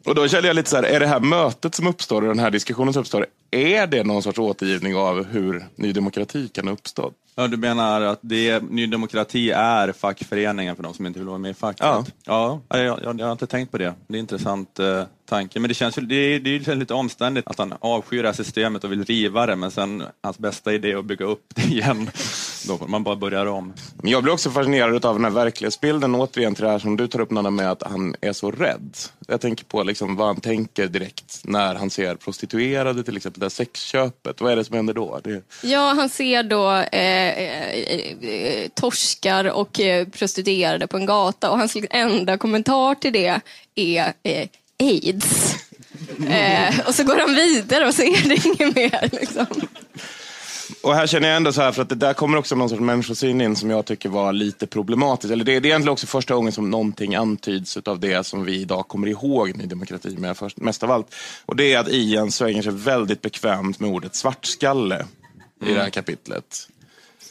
[0.04, 2.38] Och då känner jag lite så här, är det här mötet som uppstår och den
[2.38, 6.74] här diskussionen som uppstår, är det någon sorts återgivning av hur Ny Demokrati kan ha
[6.74, 7.14] uppstått?
[7.38, 11.38] Ja, du menar att det, Ny Demokrati är fackföreningen för de som inte vill vara
[11.38, 11.80] med i facket?
[11.82, 12.05] Ja.
[12.24, 13.84] ja jag, jag, jag har inte tänkt på det.
[14.07, 15.61] Det är en intressant eh, tanke.
[15.61, 18.84] Men det känns det, är- det är lite omständigt att han avskyr det här systemet
[18.84, 22.11] och vill riva det, men sen hans bästa idé är att bygga upp det igen.
[22.68, 23.72] Då man bara börjar om.
[24.03, 27.09] Men jag blir också fascinerad av den här verklighetsbilden, återigen till det här som du
[27.09, 28.97] tar upp Nanna med att han är så rädd.
[29.28, 33.45] Jag tänker på liksom vad han tänker direkt när han ser prostituerade till exempel, det
[33.45, 34.41] här sexköpet.
[34.41, 35.20] Vad är det som händer då?
[35.24, 35.43] Det...
[35.62, 41.76] Ja, han ser då eh, eh, torskar och eh, prostituerade på en gata och hans
[41.91, 43.41] enda kommentar till det
[43.74, 44.49] är eh,
[44.80, 45.55] aids.
[46.87, 49.09] Och så går han vidare och så är det inget mer.
[49.12, 49.47] Liksom.
[50.87, 52.80] Och här känner jag ändå så här, för att det där kommer också någon sorts
[52.80, 55.32] människosyn in som jag tycker var lite problematiskt.
[55.32, 58.61] Eller det, det är egentligen också första gången som någonting antyds av det som vi
[58.61, 61.14] idag kommer ihåg Ny Demokrati med först, mest av allt.
[61.47, 65.07] Och det är att Ian svänger sig väldigt bekvämt med ordet svartskalle
[65.64, 66.68] i det här kapitlet.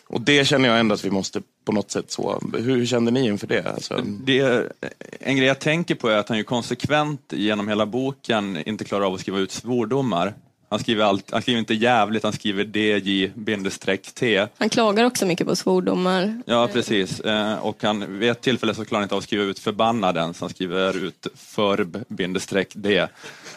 [0.08, 2.42] Och det känner jag ändå att vi måste på något sätt så.
[2.54, 3.74] Hur, hur kände ni inför det?
[3.74, 4.72] Alltså, Det är,
[5.20, 9.06] en grej jag tänker på är att han ju konsekvent genom hela boken inte klarar
[9.06, 10.34] av att skriva ut svordomar.
[10.70, 14.48] Han skriver, allt, han skriver inte jävligt, han skriver DJ-T.
[14.58, 16.42] Han klagar också mycket på svordomar.
[16.46, 17.20] Ja, precis.
[17.20, 20.34] Eh, och han, vid ett tillfälle så klarar han inte av att skriva ut förbannaden,
[20.34, 23.08] så han skriver ut förb-d.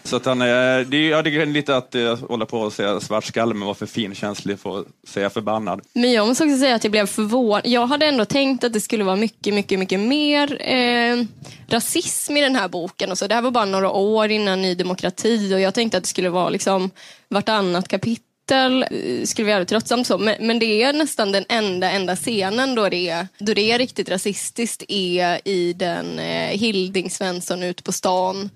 [0.04, 2.72] Så att han, är- det, är- ja, det är lite att eh, hålla på och
[2.72, 5.80] säga svartskalle, men vara för finkänslig för att säga förbannad.
[5.92, 7.62] Men jag måste också säga att jag blev förvånad.
[7.66, 11.24] Jag hade ändå tänkt att det skulle vara mycket, mycket, mycket mer eh,
[11.68, 13.10] rasism i den här boken.
[13.10, 13.26] Och så.
[13.26, 16.30] Det här var bara några år innan Ny Demokrati och jag tänkte att det skulle
[16.30, 16.90] vara liksom
[17.28, 20.18] vartannat kapitel eh, skulle vara jävligt tröttsamt så.
[20.18, 23.78] Men, men det är nästan den enda, enda scenen då det är, då det är
[23.78, 28.50] riktigt rasistiskt är i den eh, Hilding Svensson ute på stan.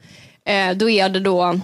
[0.44, 1.60] Eh, då är det då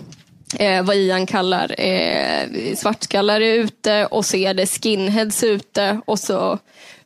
[0.58, 6.18] eh, vad Ian kallar eh, svartskallar är ute och så är det skinheads ute och
[6.18, 6.58] så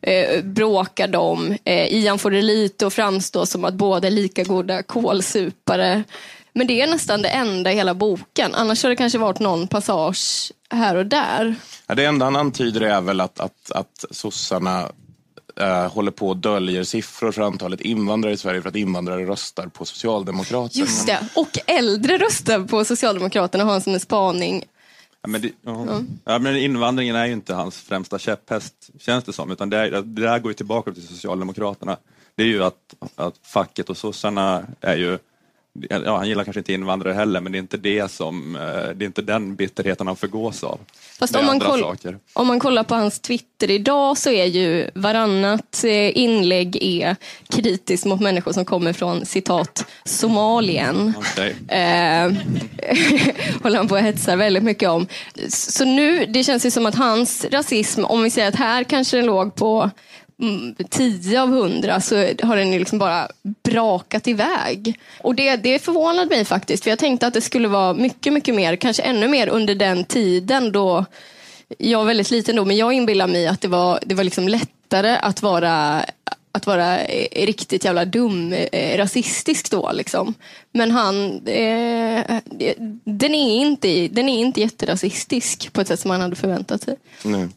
[0.03, 1.57] eh, bråkar de.
[1.65, 6.05] Eh, Ian får det lite att framstå som att båda är lika goda kålsupare.
[6.53, 8.55] Men det är nästan det enda i hela boken.
[8.55, 11.55] Annars har det kanske varit någon passage här och där.
[11.87, 14.89] Ja, det enda han antyder är väl att, att, att sossarna
[15.61, 19.67] eh, håller på och döljer siffror för antalet invandrare i Sverige för att invandrare röstar
[19.67, 20.85] på Socialdemokraterna.
[20.85, 21.19] Just det.
[21.35, 24.65] Och äldre röstar på Socialdemokraterna har han som en spaning.
[25.23, 26.03] Ja, men, det, ja.
[26.25, 29.91] Ja, men invandringen är ju inte hans främsta käpphäst, känns det som, utan det, är,
[29.91, 31.97] det där går ju tillbaka till Socialdemokraterna.
[32.35, 35.19] Det är ju att, att facket och sossarna är ju
[35.89, 38.63] Ja, han gillar kanske inte invandrare heller, men det är inte det som, eh,
[38.95, 40.81] det är inte den bitterheten han förgås av.
[41.19, 41.97] Fast om man, koll,
[42.33, 47.17] om man kollar på hans Twitter idag så är ju varannat eh, inlägg är
[47.49, 51.13] kritiskt mot människor som kommer från citat Somalien.
[51.19, 51.57] Okej.
[51.69, 52.33] Eh,
[53.63, 55.07] håller han på och hetsar väldigt mycket om.
[55.49, 59.17] Så nu, det känns ju som att hans rasism, om vi säger att här kanske
[59.17, 59.91] den låg på
[60.43, 63.29] Mm, 10 av 100 så har den liksom bara
[63.65, 65.01] brakat iväg.
[65.21, 68.55] Och det, det förvånade mig faktiskt, för jag tänkte att det skulle vara mycket, mycket
[68.55, 71.05] mer, kanske ännu mer under den tiden då
[71.79, 74.49] jag var väldigt liten då, men jag inbillar mig att det var, det var liksom
[74.49, 76.05] lättare att vara
[76.53, 80.35] att vara eh, riktigt jävla dum, eh, rasistisk då liksom.
[80.73, 82.41] Men han, eh,
[83.05, 86.97] den, är inte, den är inte jätterasistisk på ett sätt som man hade förväntat sig.
[87.25, 87.49] Nej.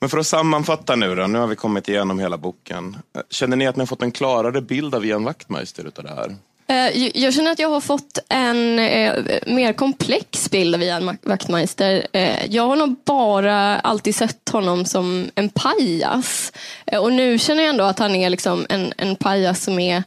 [0.00, 2.96] Men för att sammanfatta nu då, nu har vi kommit igenom hela boken.
[3.30, 6.36] Känner ni att ni har fått en klarare bild av Ian Wachtmeister utav det här?
[6.68, 9.12] Eh, jag- känner att jag har fått en eh,
[9.46, 12.06] mer komplex bild av Ian Wachtmeister.
[12.12, 16.52] Eh, jag har nog bara alltid sett honom som en pajas.
[17.00, 20.02] Och nu känner jag ändå att han är liksom en, en pajas som är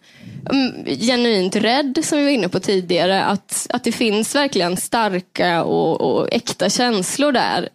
[0.51, 3.23] mm, genuint rädd, som vi var inne på tidigare.
[3.23, 7.69] Att, att det finns verkligen starka och, och äkta känslor där.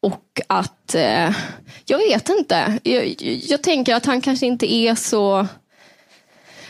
[0.00, 1.36] Och att, eh,
[1.86, 3.14] jag vet inte, jag,
[3.48, 5.46] jag tänker att han kanske inte är så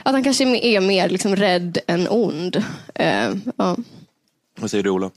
[0.03, 2.65] att han kanske är mer liksom rädd än ond.
[2.95, 3.77] Eh, ja.
[4.61, 5.11] Vad säger du Ola?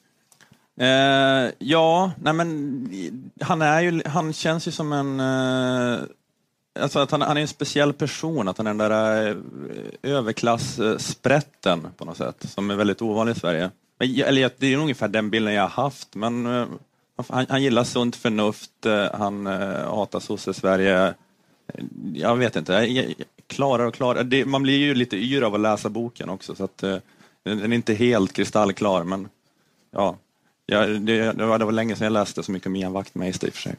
[0.79, 2.89] Eh, ja, nej men
[3.41, 5.19] han, är ju, han känns ju som en...
[5.19, 5.99] Eh,
[6.79, 9.35] alltså att han, han är en speciell person, att han är den där eh,
[10.11, 13.71] överklasssprätten på något sätt, som är väldigt ovanlig i Sverige.
[13.99, 16.67] Men, jag- eller det är ungefär den bilden jag har haft, men eh,
[17.29, 21.07] han, han gillar sunt förnuft, eh, han eh, hatar sosse-Sverige.
[21.07, 21.13] Eh,
[22.13, 23.13] Jag vet inte, jag, jag,
[23.47, 24.23] klarare och klarare.
[24.23, 26.77] Det, man blir ju lite yr av att läsa boken också, så att,
[27.43, 29.29] den är inte helt kristallklar, men
[29.91, 30.17] ja.
[30.65, 33.47] Ja, det, det, var, det var länge sedan jag läste så mycket om Ian Wachtmeister
[33.47, 33.75] i och för sig.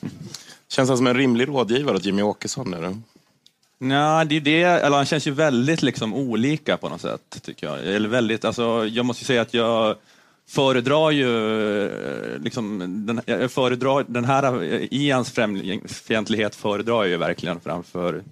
[0.68, 2.96] Känns han som en rimlig rådgivare åt Jimmy Åkesson då?
[3.78, 7.66] Nej, det är det, eller han känns ju väldigt liksom olika på något sätt, tycker
[7.66, 7.86] jag.
[7.86, 9.96] Eller väldigt, alltså, jag måste ju säga att jag
[10.48, 17.16] föredrar ju eh, liksom, den, jag föredrar den här, eh, Ians främlingsfientlighet föredrar jag ju
[17.16, 18.22] verkligen framför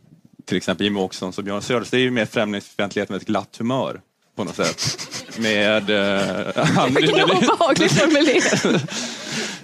[0.45, 1.91] till exempel Jimmie Åkessons och Björn Söders.
[1.91, 4.01] Det är ju mer främlingsfientlighet med ett glatt humör
[4.37, 5.09] på något sätt.
[5.39, 5.91] Med...
[5.91, 8.81] Eh, Vilken obehaglig formulering.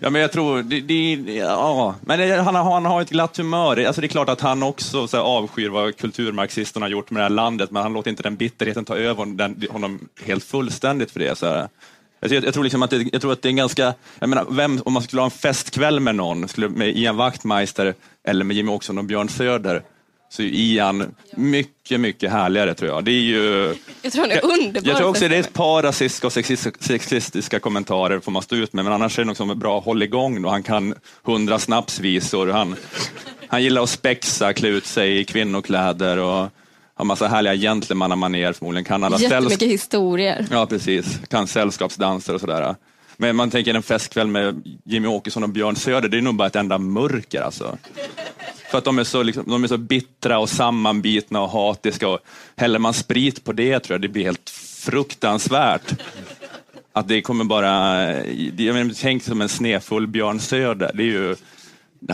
[0.03, 3.85] Ja, men jag tror, det, det, ja, men han, han har ett glatt humör.
[3.85, 7.21] Alltså, det är klart att han också så här, avskyr vad kulturmarxisterna har gjort med
[7.21, 11.11] det här landet, men han låter inte den bitterheten ta över den, honom helt fullständigt
[11.11, 11.39] för det.
[11.39, 11.69] Så här.
[12.23, 14.29] Alltså, jag, jag, tror liksom att det, jag tror att det är en ganska, jag
[14.29, 17.95] menar, vem, om man skulle ha en festkväll med någon, skulle, med Ian Wachtmeister
[18.25, 19.83] eller med Jimmy Åkesson och Björn Söder,
[20.33, 23.05] så är Ian mycket, mycket härligare tror jag.
[23.05, 23.75] Det är ju...
[24.03, 24.89] Jag tror han är underbar.
[24.89, 28.57] Jag tror också det är ett par rasistiska och sexis- sexistiska kommentarer får man stå
[28.57, 30.45] ut med, men annars är det som en bra hålligång.
[30.45, 32.47] Och han kan hundra snapsvisor.
[32.49, 32.77] Han,
[33.47, 36.49] han gillar att spexa, klä ut sig i kvinnokläder och
[37.01, 38.85] har massa härliga gentlemannamanér förmodligen.
[38.85, 40.47] Kan alla Jättemycket historier.
[40.51, 41.21] Ja, precis.
[41.29, 42.75] Kan sällskapsdanser och sådär.
[43.17, 46.49] Men man tänker en festkväll med Jimmy Åkesson och Björn Söder, det är nog bara
[46.49, 47.79] ett enda mörker alltså.
[48.71, 52.09] För att de är, så, liksom, de är så bittra och sammanbitna och hatiska.
[52.09, 52.19] Och
[52.57, 54.51] häller man sprit på det tror jag det blir helt
[54.85, 55.95] fruktansvärt.
[56.93, 58.05] att det kommer bara...
[58.57, 60.91] Jag menar, tänk som en snefull Björn Söder.
[60.95, 61.37] Det är ju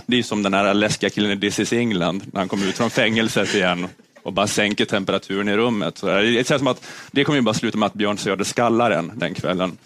[0.07, 2.76] det är som den här läskiga killen i This is England, när han kommer ut
[2.76, 3.89] från fängelset igen
[4.26, 5.98] och bara sänker temperaturen i rummet.
[5.98, 8.90] Så det känns som att det kommer ju bara sluta med att Björn Söder skallar
[8.90, 9.78] en den kvällen.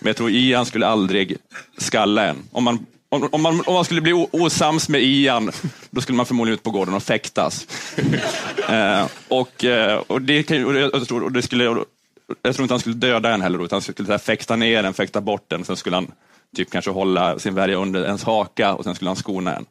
[0.00, 1.36] Men jag tror Ian skulle aldrig
[1.78, 2.36] skalla en.
[2.52, 5.50] Om man, om, om man, om man skulle bli osams med Ian,
[5.90, 7.66] då skulle man förmodligen ut på gården och fäktas.
[8.68, 9.64] eh, och,
[10.06, 13.34] och, det kan, och jag, tror, och det skulle, jag tror inte han skulle döda
[13.34, 16.12] en heller, utan han skulle fäkta ner den, fäkta bort den, sen skulle han
[16.56, 19.66] typ kanske hålla sin värja under ens haka och sen skulle han skona en.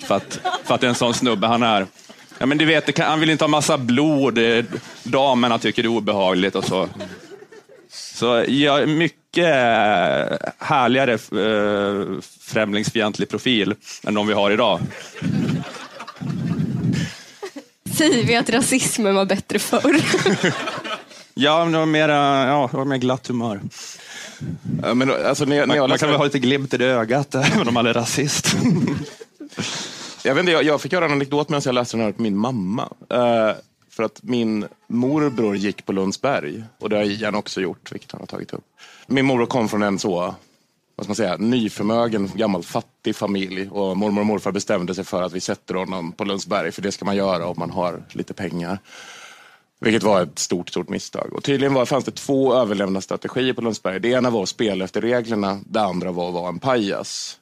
[0.00, 1.86] För att, för att det är en sån snubbe han är.
[2.38, 4.38] Ja, men du vet, han vill inte ha massa blod,
[5.02, 6.88] damerna tycker det är obehagligt och så.
[7.88, 9.46] Så ja, mycket
[10.58, 14.80] härligare äh, främlingsfientlig profil än de vi har idag.
[17.96, 19.96] Säger vi att rasismen var bättre förr?
[21.34, 23.60] ja, det var mer, ja, det var mer glatt humör.
[24.94, 27.68] Men, alltså, när, när man, man kan väl ha lite glimt i det ögat, även
[27.68, 28.56] om man är rasist.
[30.24, 32.22] jag, vet inte, jag, jag fick höra en anekdot medan jag läste den här på
[32.22, 32.88] min mamma.
[33.12, 33.54] Uh,
[33.90, 38.20] för att min morbror gick på Lundsberg och det har Ian också gjort, vilket han
[38.20, 38.64] har tagit upp.
[39.06, 40.34] Min morbror kom från en så
[40.96, 45.22] vad ska man säga, nyförmögen gammal fattig familj och mormor och morfar bestämde sig för
[45.22, 48.34] att vi sätter honom på Lundsberg för det ska man göra om man har lite
[48.34, 48.78] pengar.
[49.80, 51.32] Vilket var ett stort, stort misstag.
[51.32, 54.00] Och tydligen var, fanns det två överlevnadsstrategier på Lundsberg.
[54.00, 57.38] Det ena var att spela efter reglerna, det andra var att vara en pajas.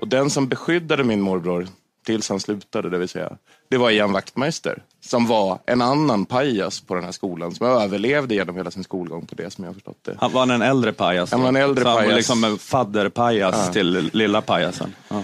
[0.00, 1.68] Och den som beskyddade min morbror
[2.04, 3.36] tills han slutade, det vill säga,
[3.68, 4.82] det var Ian Wachtmeister.
[5.00, 9.26] Som var en annan pajas på den här skolan, som överlevde genom hela sin skolgång
[9.26, 10.16] på det som jag har förstått det.
[10.20, 11.32] Han var en äldre pajas?
[11.32, 11.98] Han var en äldre så pajas.
[11.98, 13.72] Han var liksom en fadderpajas ja.
[13.72, 14.94] till lilla pajasen.
[15.08, 15.22] Ja.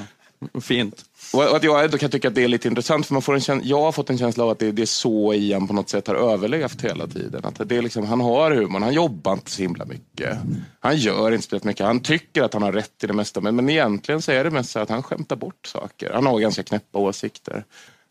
[0.60, 1.04] Fint.
[1.32, 3.40] Och att jag ändå kan tycka att det är lite intressant, för man får en
[3.40, 5.88] känsla, jag har fått en känsla av att det, det är så Ian på något
[5.88, 7.44] sätt har överlevt hela tiden.
[7.44, 10.38] Att det är liksom, han har humorn, han jobbar inte så himla mycket.
[10.80, 13.56] Han gör inte så mycket, han tycker att han har rätt i det mesta, men,
[13.56, 16.10] men egentligen så är det mest så att han skämtar bort saker.
[16.14, 17.64] Han har ganska knäppa åsikter.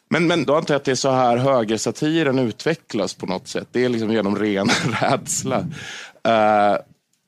[0.09, 3.68] Men, men då antar jag att det är så här högersatiren utvecklas på något sätt.
[3.72, 4.70] Det är liksom genom ren
[5.01, 5.59] rädsla.
[6.28, 6.78] Uh,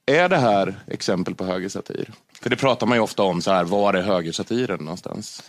[0.05, 2.11] är det här exempel på högersatir?
[2.41, 5.43] För det pratar man ju ofta om, så här, var är högersatiren någonstans?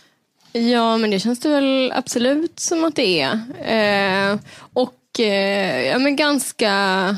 [0.53, 3.33] Ja, men det känns det väl absolut som att det är.
[3.61, 4.39] Eh,
[4.73, 7.17] och eh, ja, men ganska,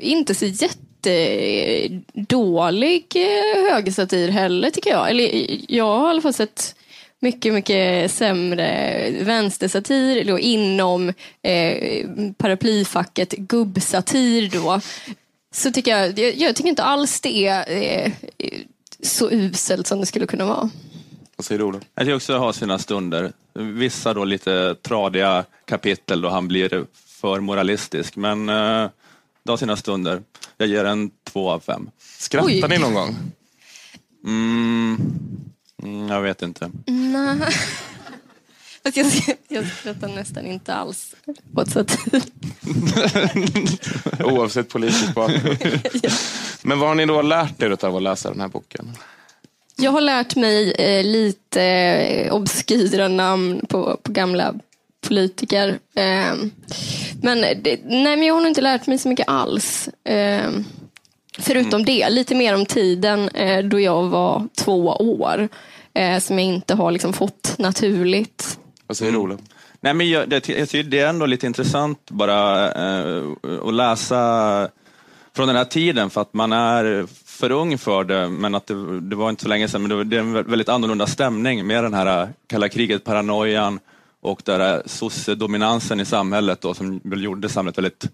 [0.00, 1.96] inte så jättedålig
[3.14, 5.10] eh, högersatir heller tycker jag.
[5.10, 6.76] Eller jag har i alla fall sett
[7.20, 11.12] mycket, mycket sämre vänstersatir då, inom
[11.42, 12.06] eh,
[12.36, 14.80] paraplyfacket gubbsatir då.
[15.54, 18.12] Så tycker jag, jag, jag tycker inte alls det är eh,
[19.02, 20.70] så uselt som det skulle kunna vara.
[21.36, 21.80] Vad säger du Ola?
[21.94, 23.32] Jag tycker också ha sina stunder.
[23.54, 28.88] Vissa då lite tradiga kapitel då han blir för moralistisk, men uh,
[29.42, 30.22] det har sina stunder.
[30.56, 31.90] Jag ger en två av fem.
[32.18, 32.64] Skrattar Oj.
[32.68, 33.16] ni någon gång?
[34.24, 34.96] Mm,
[35.82, 36.70] mm, jag vet inte.
[36.86, 37.38] Nej.
[38.82, 41.14] Fast jag, jag skrattar nästan inte alls
[41.56, 42.22] åt satir.
[44.24, 45.58] Oavsett politisk bakgrund.
[46.62, 48.96] Men vad har ni då lärt er av att läsa den här boken?
[49.78, 54.54] Jag har lärt mig eh, lite eh, obskyra namn på, på gamla
[55.08, 55.68] politiker.
[55.94, 56.34] Eh,
[57.22, 59.88] men, det, nej, men jag har nog inte lärt mig så mycket alls.
[60.04, 60.50] Eh,
[61.38, 65.48] förutom det, lite mer om tiden eh, då jag var två år.
[65.94, 68.58] Eh, som jag inte har liksom, fått naturligt.
[68.86, 69.38] Vad säger du Ola?
[69.80, 73.24] Nej, men jag, det, jag tycker det är ändå lite intressant bara eh,
[73.64, 74.68] att läsa
[75.36, 77.06] från den här tiden för att man är
[77.36, 80.04] för ung för det, men att det, det var inte så länge sedan, men det,
[80.04, 83.80] det är en väldigt annorlunda stämning med den här äh, kalla kriget-paranoian
[84.20, 88.08] och den sosse-dominansen i samhället då, som gjorde samhället väldigt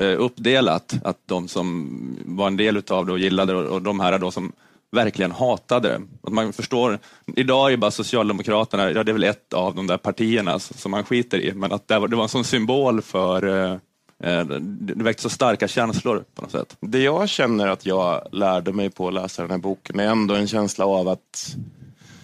[0.00, 0.94] eh, uppdelat.
[1.04, 1.88] Att de som
[2.24, 4.52] var en del utav det och gillade det och, de här då som
[4.92, 6.00] verkligen hatade det.
[6.22, 6.98] Att man förstår,
[7.36, 11.04] idag är bara Socialdemokraterna, ja det är väl ett av de där partierna som man
[11.04, 13.78] skiter i, men att det var, det var en sån symbol för Eh,
[14.20, 16.76] Eh, det väckte så starka känslor på något sätt.
[16.80, 20.34] Det jag känner att jag lärde mig på att läsa den här boken är ändå
[20.34, 21.56] en känsla av att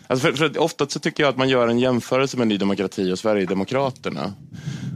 [0.08, 3.12] Alltså för, för ofta så tycker jag att man gör en jämförelse med Ny Demokrati
[3.12, 4.32] och Sverigedemokraterna.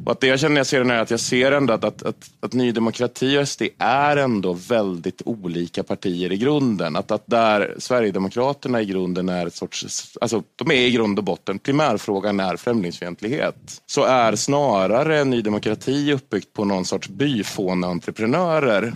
[0.05, 1.85] Och att det jag känner när jag ser den är att jag ser ändå att,
[1.85, 6.97] att, att, att Ny Demokrati och SD är ändå väldigt olika partier i grunden.
[6.97, 11.25] Att, att där Sverigedemokraterna i grunden är ett sorts, alltså de är i grund och
[11.25, 13.83] botten, primärfrågan är främlingsfientlighet.
[13.87, 18.93] Så är snarare Ny Demokrati uppbyggt på någon sorts byfåneentreprenörer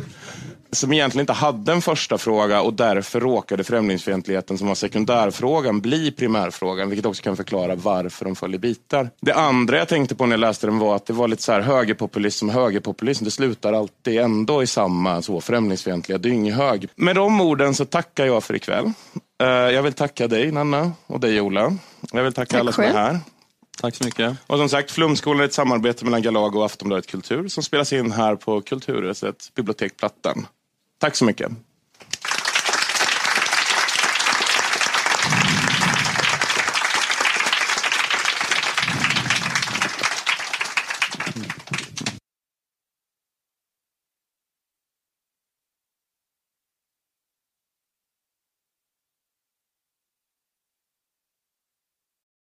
[0.74, 6.10] som egentligen inte hade en första fråga och därför råkade främlingsfientligheten som var sekundärfrågan bli
[6.10, 9.10] primärfrågan, vilket också kan förklara varför de föll i bitar.
[9.20, 11.52] Det andra jag tänkte på när jag läste den var att det var lite så
[11.52, 16.88] här högerpopulism, högerpopulism, det slutar alltid ändå i samma så främlingsfientliga dynghög.
[16.96, 18.92] Med de orden så tackar jag för ikväll.
[19.42, 21.76] Eh, Jag vill tacka dig Nanna och dig Ola.
[22.12, 23.20] Jag vill tacka Tack alla som är här.
[23.80, 24.36] Tack så mycket.
[24.46, 28.12] Och som sagt, Flumskolan är ett samarbete mellan Galago och Aftonbladet Kultur som spelas in
[28.12, 30.46] här på Kulturhuset, bibliotek Plattan.
[30.98, 31.52] Tack så mycket.